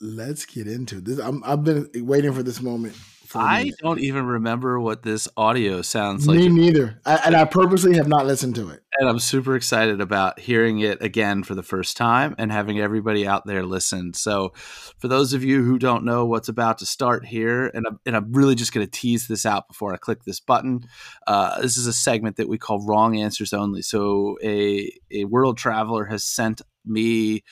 [0.00, 1.18] let's get into this.
[1.18, 2.96] I'm, I've been waiting for this moment.
[3.34, 6.38] I don't even remember what this audio sounds like.
[6.38, 7.00] Me neither.
[7.04, 8.82] I, and I purposely have not listened to it.
[8.98, 13.26] And I'm super excited about hearing it again for the first time and having everybody
[13.26, 14.14] out there listen.
[14.14, 14.52] So,
[14.98, 18.16] for those of you who don't know what's about to start here, and I'm, and
[18.16, 20.80] I'm really just going to tease this out before I click this button,
[21.26, 23.82] uh, this is a segment that we call Wrong Answers Only.
[23.82, 27.44] So, a, a world traveler has sent me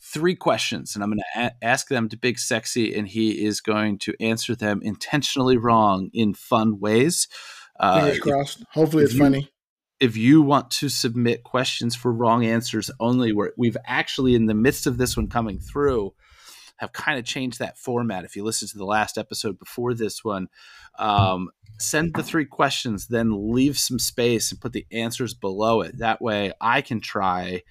[0.00, 3.60] three questions, and I'm going to a- ask them to Big Sexy, and he is
[3.60, 7.28] going to answer them intentionally wrong in fun ways.
[7.80, 8.64] Uh, Fingers crossed.
[8.72, 9.48] Hopefully, if it's you- funny.
[10.00, 14.54] if you want to submit questions for wrong answers only, where we've actually in the
[14.54, 16.12] midst of this one coming through,
[16.78, 18.24] have kind of changed that format.
[18.24, 20.46] If you listen to the last episode before this one,
[20.98, 25.98] um, send the three questions, then leave some space and put the answers below it.
[25.98, 27.62] That way, I can try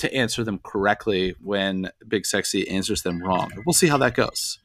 [0.00, 3.50] to answer them correctly when Big Sexy answers them wrong.
[3.66, 4.58] We'll see how that goes.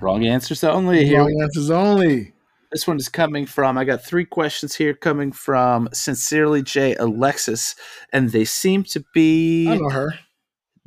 [0.00, 1.06] Wrong answers only.
[1.06, 2.34] Here Wrong answers only.
[2.70, 6.96] This one is coming from, I got three questions here coming from Sincerely J.
[6.96, 7.76] Alexis,
[8.12, 10.10] and they seem to I be know her.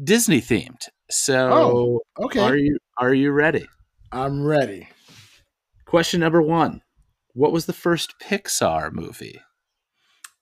[0.03, 0.87] Disney themed.
[1.09, 3.67] So Oh, Okay, are you are you ready?
[4.11, 4.87] I'm ready.
[5.85, 6.81] Question number one.
[7.33, 9.41] What was the first Pixar movie?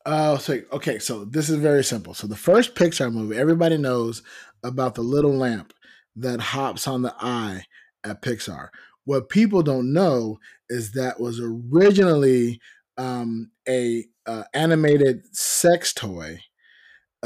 [0.06, 2.14] Uh, so okay, so this is very simple.
[2.14, 4.22] So the first Pixar movie, everybody knows
[4.64, 5.74] about the little lamp
[6.16, 7.66] that hops on the eye
[8.04, 8.70] at Pixar.
[9.06, 10.40] What people don't know
[10.70, 12.60] is that was originally
[12.98, 16.40] um, a uh, animated sex toy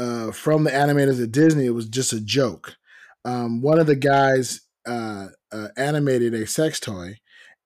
[0.00, 1.66] uh, from the animators at Disney.
[1.66, 2.76] It was just a joke.
[3.24, 7.18] Um, one of the guys uh, uh, animated a sex toy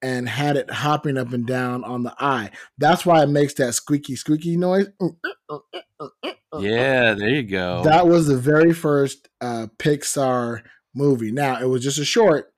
[0.03, 2.51] and had it hopping up and down on the eye.
[2.76, 4.89] That's why it makes that squeaky squeaky noise.
[6.61, 7.82] Yeah, there you go.
[7.82, 10.62] That was the very first uh, Pixar
[10.95, 11.32] movie.
[11.32, 12.53] Now it was just a short,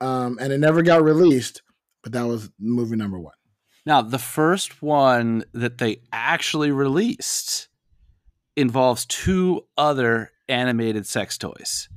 [0.00, 1.60] um, and it never got released.
[2.02, 3.34] But that was movie number one.
[3.84, 7.68] now, the first one that they actually released
[8.56, 11.88] involves two other animated sex toys.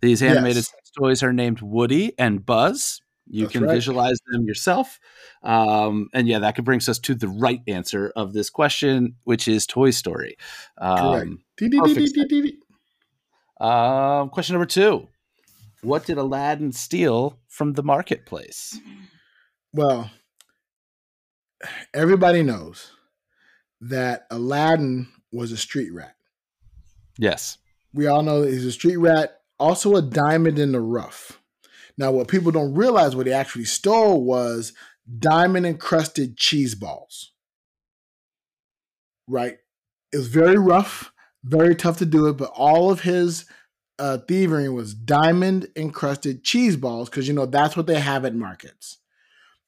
[0.00, 0.70] These animated Yes.
[0.70, 3.00] sex toys are named Woody and Buzz.
[3.26, 3.74] You That's can right.
[3.74, 4.98] visualize them yourself.
[5.42, 9.66] Um, and yeah, that brings us to the right answer of this question, which is
[9.66, 10.36] Toy Story.
[10.78, 11.28] Correct.
[11.28, 11.44] Um,
[13.60, 15.08] um, question number two
[15.82, 18.78] What did Aladdin steal from the marketplace?
[19.72, 20.10] Well,
[21.94, 22.90] everybody knows
[23.80, 26.14] that Aladdin was a street rat.
[27.18, 27.58] Yes.
[27.94, 31.40] We all know that he's a street rat, also a diamond in the rough.
[31.98, 34.72] Now, what people don't realize what he actually stole was
[35.18, 37.32] diamond encrusted cheese balls.
[39.28, 39.58] Right?
[40.12, 41.12] It was very rough,
[41.44, 43.44] very tough to do it, but all of his
[43.98, 48.34] uh, thievery was diamond encrusted cheese balls because, you know, that's what they have at
[48.34, 48.98] markets.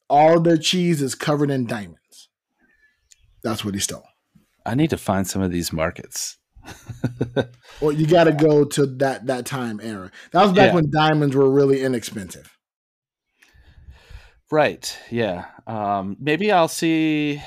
[0.09, 2.29] All their cheese is covered in diamonds.
[3.43, 4.07] That's what he stole.
[4.67, 6.39] I need to find some of these markets.
[7.81, 10.11] Well, you got to go to that that time era.
[10.31, 10.75] That was back Yeah.
[10.77, 12.57] when diamonds were really inexpensive.
[14.51, 14.97] Right.
[15.11, 15.47] Yeah.
[15.67, 17.43] Um, maybe I'll see.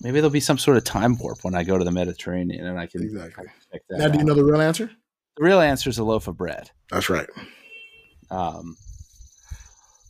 [0.00, 2.78] Maybe there'll be some sort of time warp when I go to the Mediterranean, and
[2.78, 3.46] I can Exactly.
[3.72, 4.26] check that Now, do you out.
[4.26, 4.90] know the real answer?
[5.36, 6.70] the real answer is a loaf of bread.
[6.90, 7.28] That's right.
[8.30, 8.76] Um,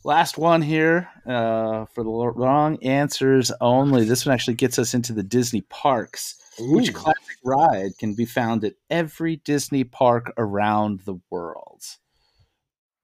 [0.07, 4.05] last one here uh, for the wrong answers only.
[4.05, 6.35] This one actually gets us into the Disney parks.
[6.59, 11.83] Which classic ride can be found at every Disney park around the world?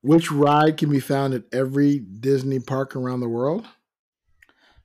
[0.03, 3.65] which ride can be found at every Disney park around the world?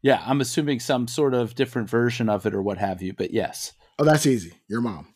[0.01, 3.33] Yeah, I'm assuming some sort of different version of it or what have you, but
[3.33, 3.73] yes.
[3.99, 4.53] Oh, that's easy.
[4.69, 5.13] Your mom.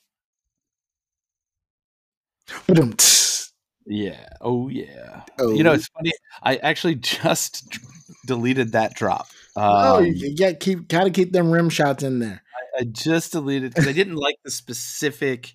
[3.87, 4.29] Yeah.
[4.41, 5.23] Oh, yeah.
[5.39, 5.53] Oh.
[5.53, 6.13] You know, it's funny.
[6.43, 7.79] I actually just
[8.27, 9.27] deleted that drop.
[9.55, 12.43] Um, oh, you got keep gotta keep them rim shots in there.
[12.79, 15.53] I, I just deleted because I didn't like the specific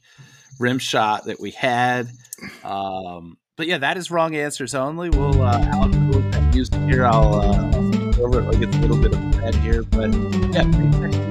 [0.60, 2.10] rim shot that we had.
[2.64, 5.10] Um, but yeah, that is wrong answers only.
[5.10, 7.08] We'll uh, I'll use it here.
[7.08, 10.64] I'll uh, over it like it's a little bit of bad here, but yeah,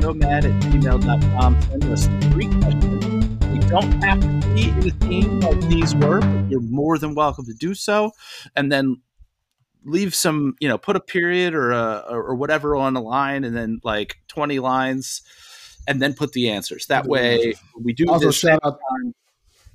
[0.00, 1.62] nomad at gmail.com.
[1.62, 3.15] Send us three questions.
[3.68, 7.44] Don't have to be in a theme like these were, but you're more than welcome
[7.46, 8.12] to do so.
[8.54, 9.02] And then
[9.84, 13.56] leave some, you know, put a period or a, or whatever on a line, and
[13.56, 15.22] then like 20 lines,
[15.88, 16.86] and then put the answers.
[16.86, 18.78] That way, we do also this shout out.
[18.90, 19.14] Time,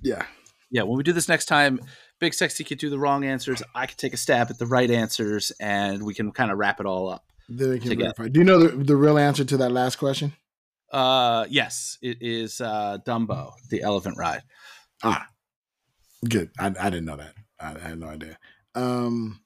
[0.02, 0.26] yeah,
[0.70, 0.84] yeah.
[0.84, 1.82] When we do this next time,
[2.20, 3.62] Big Sexy could do the wrong answers.
[3.76, 6.80] I could take a stab at the right answers, and we can kind of wrap
[6.80, 7.26] it all up.
[7.50, 8.30] Then we can verify.
[8.30, 10.34] Do you know the, the real answer to that last question?
[10.92, 14.44] Uh, yes, it is uh, Dumbo, the elephant ride.
[15.04, 15.26] Ah,
[16.28, 16.50] good.
[16.60, 17.34] I, I didn't know that.
[17.60, 18.38] I, I had no idea.
[18.76, 19.42] Um,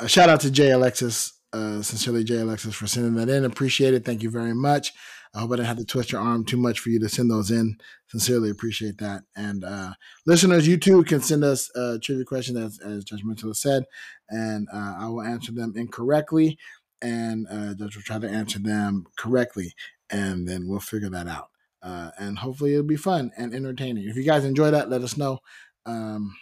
[0.00, 3.44] a shout out to Jay Alexis, uh, sincerely Jay Alexis for sending that in.
[3.44, 4.04] Appreciate it.
[4.04, 4.92] Thank you very much.
[5.34, 7.30] I hope I didn't have to twist your arm too much for you to send
[7.30, 7.76] those in.
[8.08, 9.22] Sincerely appreciate that.
[9.34, 9.94] And uh,
[10.26, 13.84] listeners, you too can send us a trivia question as, as Judge Mentalist said,
[14.28, 16.58] and uh, I will answer them incorrectly,
[17.00, 19.72] and uh, Judge will try to answer them correctly,
[20.12, 21.48] and then we'll figure that out.
[21.82, 24.08] Uh, and hopefully it'll be fun and entertaining.
[24.08, 25.40] If you guys enjoy that, let us know.
[25.84, 26.36] Um,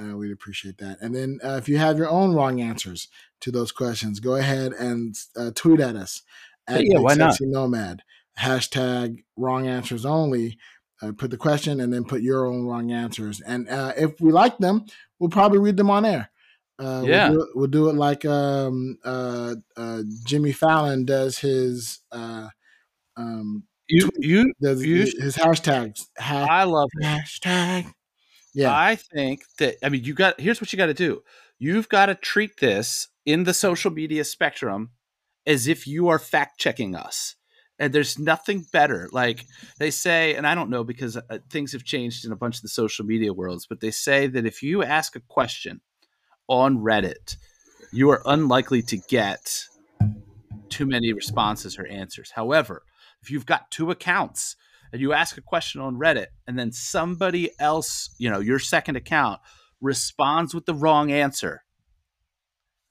[0.00, 0.98] uh, we'd appreciate that.
[1.00, 3.08] And then uh, if you have your own wrong answers
[3.40, 6.22] to those questions, go ahead and uh, tweet at us
[6.68, 7.36] at yeah, why not?
[7.40, 8.02] Nomad
[8.38, 10.58] hashtag wrong answers only.
[11.02, 13.40] Uh, put the question and then put your own wrong answers.
[13.40, 14.86] And uh, if we like them,
[15.18, 16.30] we'll probably read them on air.
[16.78, 21.38] Uh, yeah, we'll do, it, we'll do it like um, uh, uh, Jimmy Fallon does
[21.38, 22.00] his.
[23.16, 26.06] Um, you you does you, his, his hashtags.
[26.18, 27.92] Ha- I love hashtag.
[28.54, 30.40] Yeah, I think that I mean you got.
[30.40, 31.22] Here's what you got to do.
[31.58, 34.90] You've got to treat this in the social media spectrum
[35.46, 37.36] as if you are fact checking us
[37.78, 39.46] and there's nothing better like
[39.78, 42.62] they say and i don't know because uh, things have changed in a bunch of
[42.62, 45.80] the social media worlds but they say that if you ask a question
[46.48, 47.36] on reddit
[47.92, 49.64] you are unlikely to get
[50.68, 52.82] too many responses or answers however
[53.24, 54.54] if you've got two accounts
[54.92, 58.96] and you ask a question on reddit and then somebody else you know your second
[58.96, 59.40] account
[59.80, 61.62] responds with the wrong answer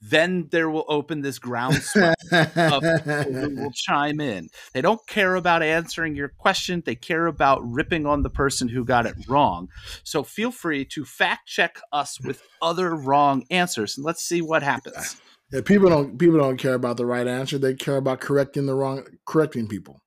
[0.02, 4.50] then there will open this groundswell of people who will chime in.
[4.74, 8.84] They don't care about answering your question, they care about ripping on the person who
[8.84, 9.70] got it wrong.
[10.04, 14.62] So feel free to fact check us with other wrong answers and let's see what
[14.62, 15.22] happens.
[15.54, 17.58] Yeah, people don't people don't care about the right answer.
[17.58, 20.02] They care about correcting the wrong correcting people.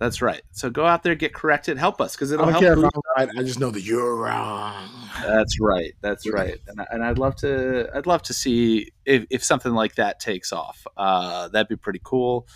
[0.00, 0.42] That's right.
[0.50, 2.78] So go out there, get corrected, help us because it'll I don't help.
[2.78, 3.38] Care if I'm right.
[3.38, 4.88] I just know that you're wrong.
[5.22, 5.92] That's right.
[6.00, 6.58] That's right.
[6.66, 7.88] And, and I'd love to.
[7.94, 10.84] I'd love to see if, if something like that takes off.
[10.96, 12.48] Uh, that'd be pretty cool.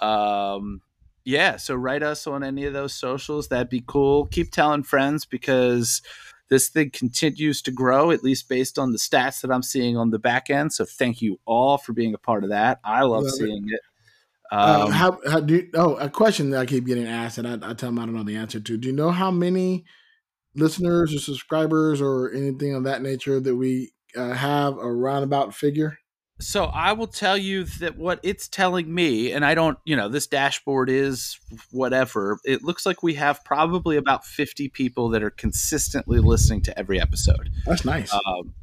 [0.00, 0.80] Um,
[1.24, 1.56] yeah.
[1.56, 3.48] So write us on any of those socials.
[3.48, 4.26] That'd be cool.
[4.26, 6.00] Keep telling friends because
[6.48, 10.08] this thing continues to grow, at least based on the stats that I'm seeing on
[10.08, 10.72] the back end.
[10.72, 12.80] So thank you all for being a part of that.
[12.82, 13.74] I love, love seeing it.
[13.74, 13.80] it.
[14.50, 17.38] Uh, um, uh, how, how do you, oh a question that I keep getting asked
[17.38, 18.76] and I, I tell them I don't know the answer to.
[18.76, 19.84] Do you know how many
[20.54, 25.98] listeners or subscribers or anything of that nature that we uh, have a roundabout figure?
[26.40, 30.08] So I will tell you that what it's telling me, and I don't, you know,
[30.08, 31.36] this dashboard is
[31.72, 32.38] whatever.
[32.44, 37.00] It looks like we have probably about fifty people that are consistently listening to every
[37.00, 37.50] episode.
[37.66, 38.14] That's nice.
[38.14, 38.54] Um,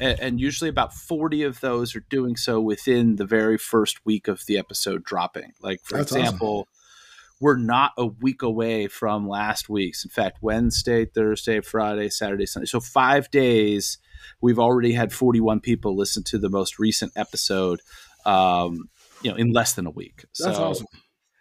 [0.00, 4.28] and, and usually about 40 of those are doing so within the very first week
[4.28, 7.36] of the episode dropping like for That's example awesome.
[7.40, 12.66] we're not a week away from last week's in fact wednesday thursday friday saturday sunday
[12.66, 13.98] so five days
[14.40, 17.80] we've already had 41 people listen to the most recent episode
[18.26, 18.88] um,
[19.22, 20.86] you know in less than a week That's so, awesome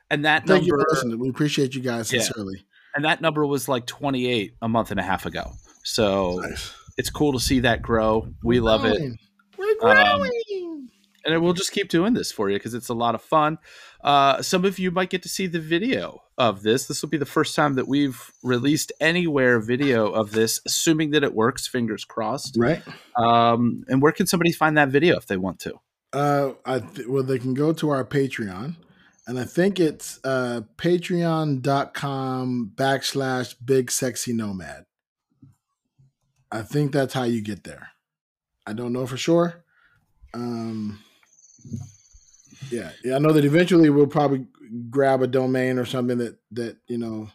[0.10, 1.18] and that Thank number.
[1.18, 2.56] We appreciate you guys sincerely.
[2.60, 2.64] Yeah.
[2.96, 5.52] And that number was like 28 a month and a half ago.
[5.84, 8.28] So nice it's cool to see that grow.
[8.44, 9.14] We We're love growing.
[9.14, 9.20] it.
[9.58, 10.32] We're growing.
[10.64, 10.90] Um,
[11.26, 13.58] and we'll just keep doing this for you because it's a lot of fun.
[14.04, 16.86] Uh, some of you might get to see the video of this.
[16.88, 21.24] This will be the first time that we've released anywhere video of this, assuming that
[21.24, 21.68] it works.
[21.68, 22.56] Fingers crossed.
[22.58, 22.82] Right.
[23.18, 25.74] Um, and where can somebody find that video if they want to?
[26.14, 28.78] Uh, I th- well, they can go to our Patreon,
[29.28, 34.86] and I think it's uh, patreon.com backslash big sexy nomad.
[36.52, 37.90] I think that's how you get there.
[38.66, 39.64] I don't know for sure.
[40.34, 41.00] Um,
[42.70, 44.48] yeah, yeah, I know that eventually we'll probably
[44.90, 47.30] grab a domain or something that that you know,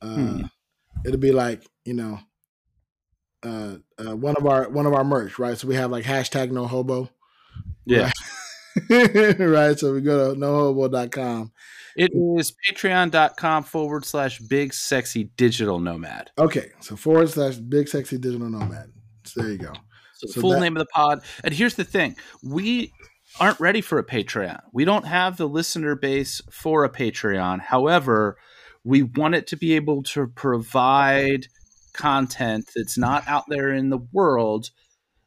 [0.00, 0.42] uh, hmm.
[1.04, 2.20] it'll be like you know,
[3.42, 5.58] uh, uh, one of our one of our merch, right?
[5.58, 7.10] So we have like hashtag no hobo.
[7.84, 8.10] Yeah.
[8.88, 9.38] Right.
[9.38, 9.78] right.
[9.78, 11.52] So we go to nohobo.com.
[11.96, 16.30] It is patreon.com forward slash big sexy digital nomad.
[16.38, 16.70] Okay.
[16.80, 18.92] So forward slash big sexy digital nomad.
[19.24, 19.72] So there you go.
[20.14, 21.20] So, so full that, name of the pod.
[21.44, 22.92] And here's the thing we
[23.38, 24.60] aren't ready for a Patreon.
[24.72, 27.60] We don't have the listener base for a Patreon.
[27.60, 28.36] However,
[28.84, 31.46] we want it to be able to provide
[31.92, 34.70] content that's not out there in the world,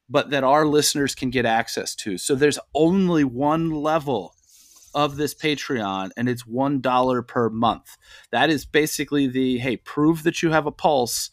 [0.10, 2.18] but that our listeners can get access to.
[2.18, 4.36] So there's only one level
[4.94, 7.98] of this Patreon, and it's $1 per month.
[8.32, 11.30] That is basically the hey, prove that you have a pulse,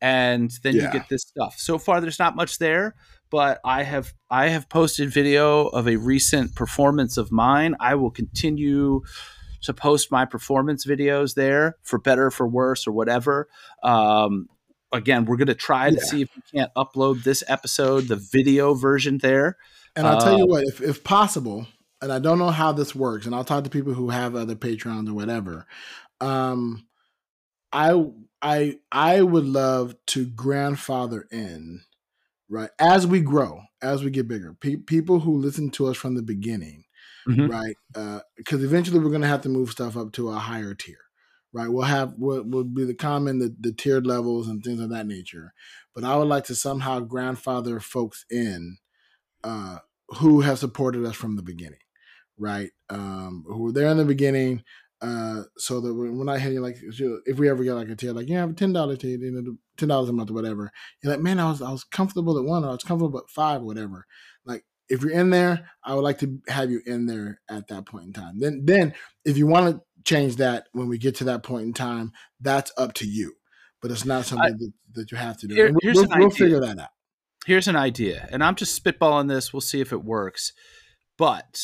[0.00, 0.86] and then yeah.
[0.86, 1.56] you get this stuff.
[1.58, 2.94] So far, there's not much there
[3.32, 7.74] but I have I have posted video of a recent performance of mine.
[7.80, 9.00] I will continue
[9.62, 13.48] to post my performance videos there for better for worse or whatever.
[13.82, 14.48] Um,
[14.92, 15.98] again, we're going to try yeah.
[15.98, 19.56] to see if we can't upload this episode, the video version there.
[19.96, 21.66] And I'll tell you uh, what, if, if possible,
[22.02, 24.56] and I don't know how this works, and I'll talk to people who have other
[24.56, 25.66] Patreons or whatever.
[26.20, 26.86] Um,
[27.72, 28.04] I
[28.42, 31.82] I I would love to grandfather in
[32.52, 32.70] right?
[32.78, 36.22] As we grow, as we get bigger, pe- people who listen to us from the
[36.22, 36.84] beginning,
[37.26, 37.46] mm-hmm.
[37.50, 37.76] right?
[38.36, 40.98] Because uh, eventually we're going to have to move stuff up to a higher tier,
[41.54, 41.68] right?
[41.68, 45.06] We'll have what will be the common, the, the tiered levels and things of that
[45.06, 45.54] nature.
[45.94, 48.76] But I would like to somehow grandfather folks in
[49.42, 49.78] uh,
[50.18, 51.80] who have supported us from the beginning,
[52.42, 52.70] right?
[52.90, 54.62] Um, who were there in the beginning,
[55.00, 58.28] uh, so that we're not hitting like if we ever get like a tier, like
[58.28, 60.70] you have a ten dollar tier, you know, ten dollars a month or whatever.
[61.02, 63.28] You're like, man, I was I was comfortable at one, or I was comfortable at
[63.28, 64.06] five, or whatever.
[64.44, 67.86] Like if you're in there, I would like to have you in there at that
[67.86, 68.38] point in time.
[68.38, 71.72] Then then if you want to change that when we get to that point in
[71.72, 73.34] time, that's up to you.
[73.80, 75.54] But it's not something I, that, that, you have to do.
[75.56, 76.90] Here, we'll, we'll, we'll figure that out.
[77.44, 79.52] Here's an idea, and I'm just spitballing this.
[79.52, 80.52] We'll see if it works.
[81.18, 81.58] But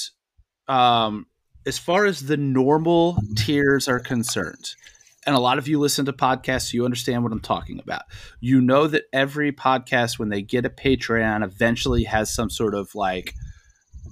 [0.69, 1.27] um,
[1.67, 4.75] as far as the normal tiers are concerned,
[5.27, 8.03] and a lot of you listen to podcasts, so you understand what I'm talking about.
[8.41, 12.95] You know that every podcast, when they get a Patreon, eventually has some sort of
[12.95, 13.35] like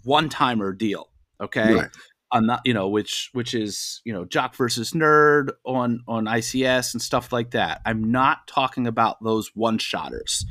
[0.05, 1.09] one timer deal.
[1.41, 1.75] Okay.
[1.75, 1.91] Right.
[2.33, 6.93] I'm not, you know, which which is you know jock versus nerd on on ICS
[6.93, 7.81] and stuff like that.
[7.87, 10.45] I'm not talking about those one shotters,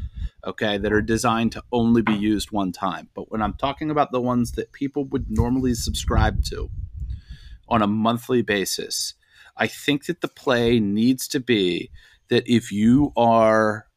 [0.46, 3.10] okay, that are designed to only be used one time.
[3.14, 6.70] But when I'm talking about the ones that people would normally subscribe to,
[7.68, 9.14] on a monthly basis.
[9.58, 11.92] I think that the play needs to be
[12.30, 13.88] that if you are,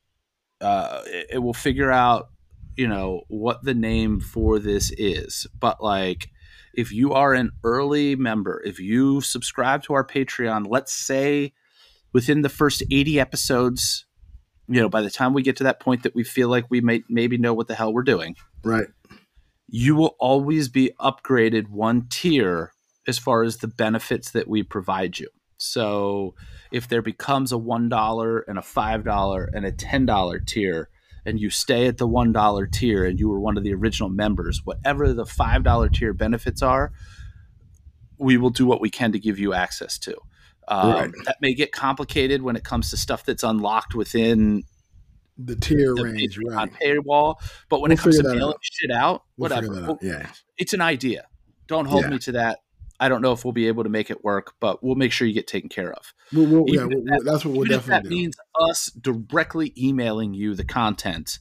[0.60, 2.30] uh, it will figure out,
[2.76, 5.46] you know, what the name for this is.
[5.58, 6.30] But like,
[6.74, 11.52] if you are an early member, if you subscribe to our Patreon, let's say
[12.12, 14.06] within the first 80 episodes,
[14.68, 16.80] you know, by the time we get to that point that we feel like we
[16.80, 18.36] may maybe know what the hell we're doing.
[18.62, 18.88] Right.
[19.66, 22.72] You will always be upgraded one tier
[23.06, 25.28] as far as the benefits that we provide you.
[25.56, 26.34] So
[26.70, 30.88] if there becomes a $1 and a $5 and a $10 tier,
[31.26, 34.62] and you stay at the $1 tier and you were one of the original members,
[34.64, 36.92] whatever the $5 tier benefits are,
[38.18, 40.16] we will do what we can to give you access to.
[40.68, 41.10] Um, right.
[41.24, 44.64] That may get complicated when it comes to stuff that's unlocked within
[45.38, 46.70] the tier the range, right?
[46.82, 47.36] Paywall,
[47.68, 49.98] but when we'll it comes to mailing shit out, we'll whatever, out.
[50.02, 51.26] yeah, it's an idea.
[51.66, 52.10] Don't hold yeah.
[52.10, 52.58] me to that.
[53.00, 55.26] I don't know if we'll be able to make it work, but we'll make sure
[55.26, 56.12] you get taken care of.
[56.32, 58.10] We'll, we'll, yeah, that, that's what we'll definitely that do.
[58.10, 61.38] means us directly emailing you the content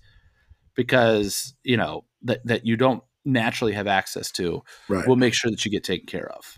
[0.75, 4.63] because you know that that you don't naturally have access to.
[4.87, 5.05] Right.
[5.05, 6.57] We'll make sure that you get taken care of.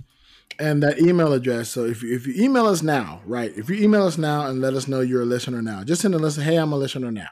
[0.59, 1.69] And that email address.
[1.69, 3.51] So if you, if you email us now, right?
[3.55, 6.13] If you email us now and let us know you're a listener now, just send
[6.13, 6.43] a listen.
[6.43, 7.29] Hey, I'm a listener now.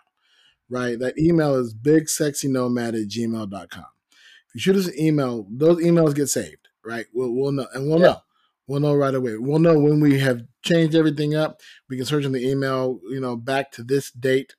[0.70, 0.98] Right.
[0.98, 3.86] That email is bigsexynomad at gmail.com.
[4.48, 7.06] If you shoot us an email, those emails get saved right?
[7.14, 8.06] We'll we'll know, and we'll yeah.
[8.06, 8.22] know.
[8.66, 9.38] We'll know right away.
[9.38, 11.62] We'll know when we have changed everything up.
[11.90, 14.56] We can search in the email, you know, back to this date,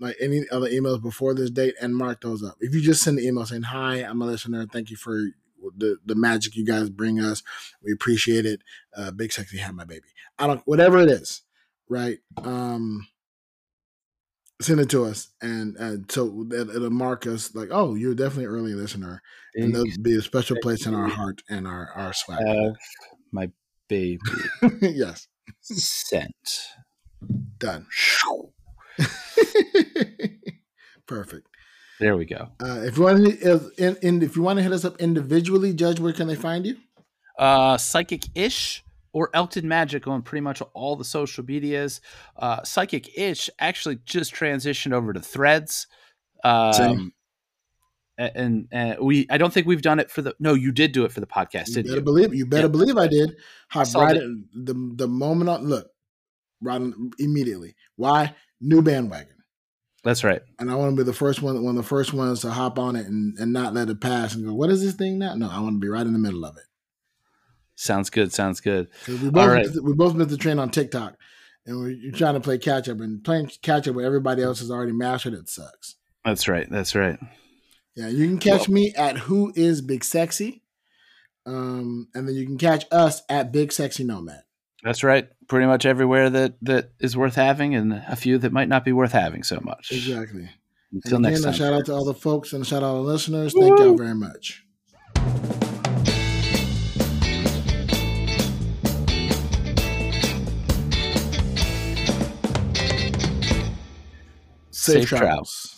[0.00, 2.56] like any other emails before this date, and mark those up.
[2.60, 4.66] If you just send an email saying, "Hi, I'm a listener.
[4.66, 5.28] Thank you for
[5.76, 7.42] the the magic you guys bring us.
[7.82, 8.62] We appreciate it.
[8.96, 10.08] Uh, big sexy have my baby.
[10.38, 11.42] I don't whatever it is,
[11.88, 12.18] right?
[12.38, 13.06] Um,
[14.60, 18.44] send it to us, and, and so that it'll mark us like, oh, you're definitely
[18.44, 19.22] an early listener,
[19.54, 22.46] and there'll be a special place in our heart and our our swag.
[22.46, 22.76] Have
[23.30, 23.50] my
[23.88, 24.20] baby.
[24.80, 25.28] yes.
[25.60, 26.68] Sent.
[27.58, 27.86] Done.
[31.06, 31.46] Perfect.
[32.02, 32.48] There we go.
[32.60, 35.72] Uh, if you want to, if, in, if you want to hit us up individually,
[35.72, 36.76] Judge, where can they find you?
[37.38, 38.82] Uh, Psychic Ish
[39.12, 42.00] or Elkton Magic on pretty much all the social medias.
[42.36, 45.86] Uh, Psychic Ish actually just transitioned over to Threads.
[46.42, 47.12] Um, Same.
[48.18, 51.04] and, and we I don't think we've done it for the no you did do
[51.04, 52.68] it for the podcast You didn't better you believe you better Yeah.
[52.68, 53.36] believe I did.
[53.68, 54.42] Hop saw right that.
[54.54, 55.88] the the moment on look,
[56.60, 57.76] right on, immediately.
[57.94, 59.36] Why new bandwagon?
[60.04, 62.40] That's right And I want to be the first one, one of the first ones
[62.40, 64.94] to hop on it and, and not let it pass and go, what is this
[64.94, 65.34] thing now?
[65.34, 66.64] No, I want to be right in the middle of it.
[67.76, 68.88] sounds good sounds good.
[69.08, 69.66] we both All right.
[69.82, 71.16] we both missed the train on TikTok,
[71.66, 74.70] and we're trying to play catch up and playing catch up where everybody else has
[74.70, 75.96] already mastered it sucks.
[76.24, 77.18] that's right that's right
[77.94, 80.62] Yeah, you can catch me at Who is Big Sexy,
[81.46, 84.42] um, and then you can catch us at Big Sexy Nomad.
[84.82, 88.68] That's right pretty much everywhere that that is worth having and a few that might
[88.68, 90.48] not be worth having so much Exactly.
[90.92, 92.82] until and next again, time a shout out to all the folks and a shout
[92.82, 93.52] out to the listeners.
[93.58, 94.64] Thank y'all very much.
[104.70, 105.71] Safe, Safe travels.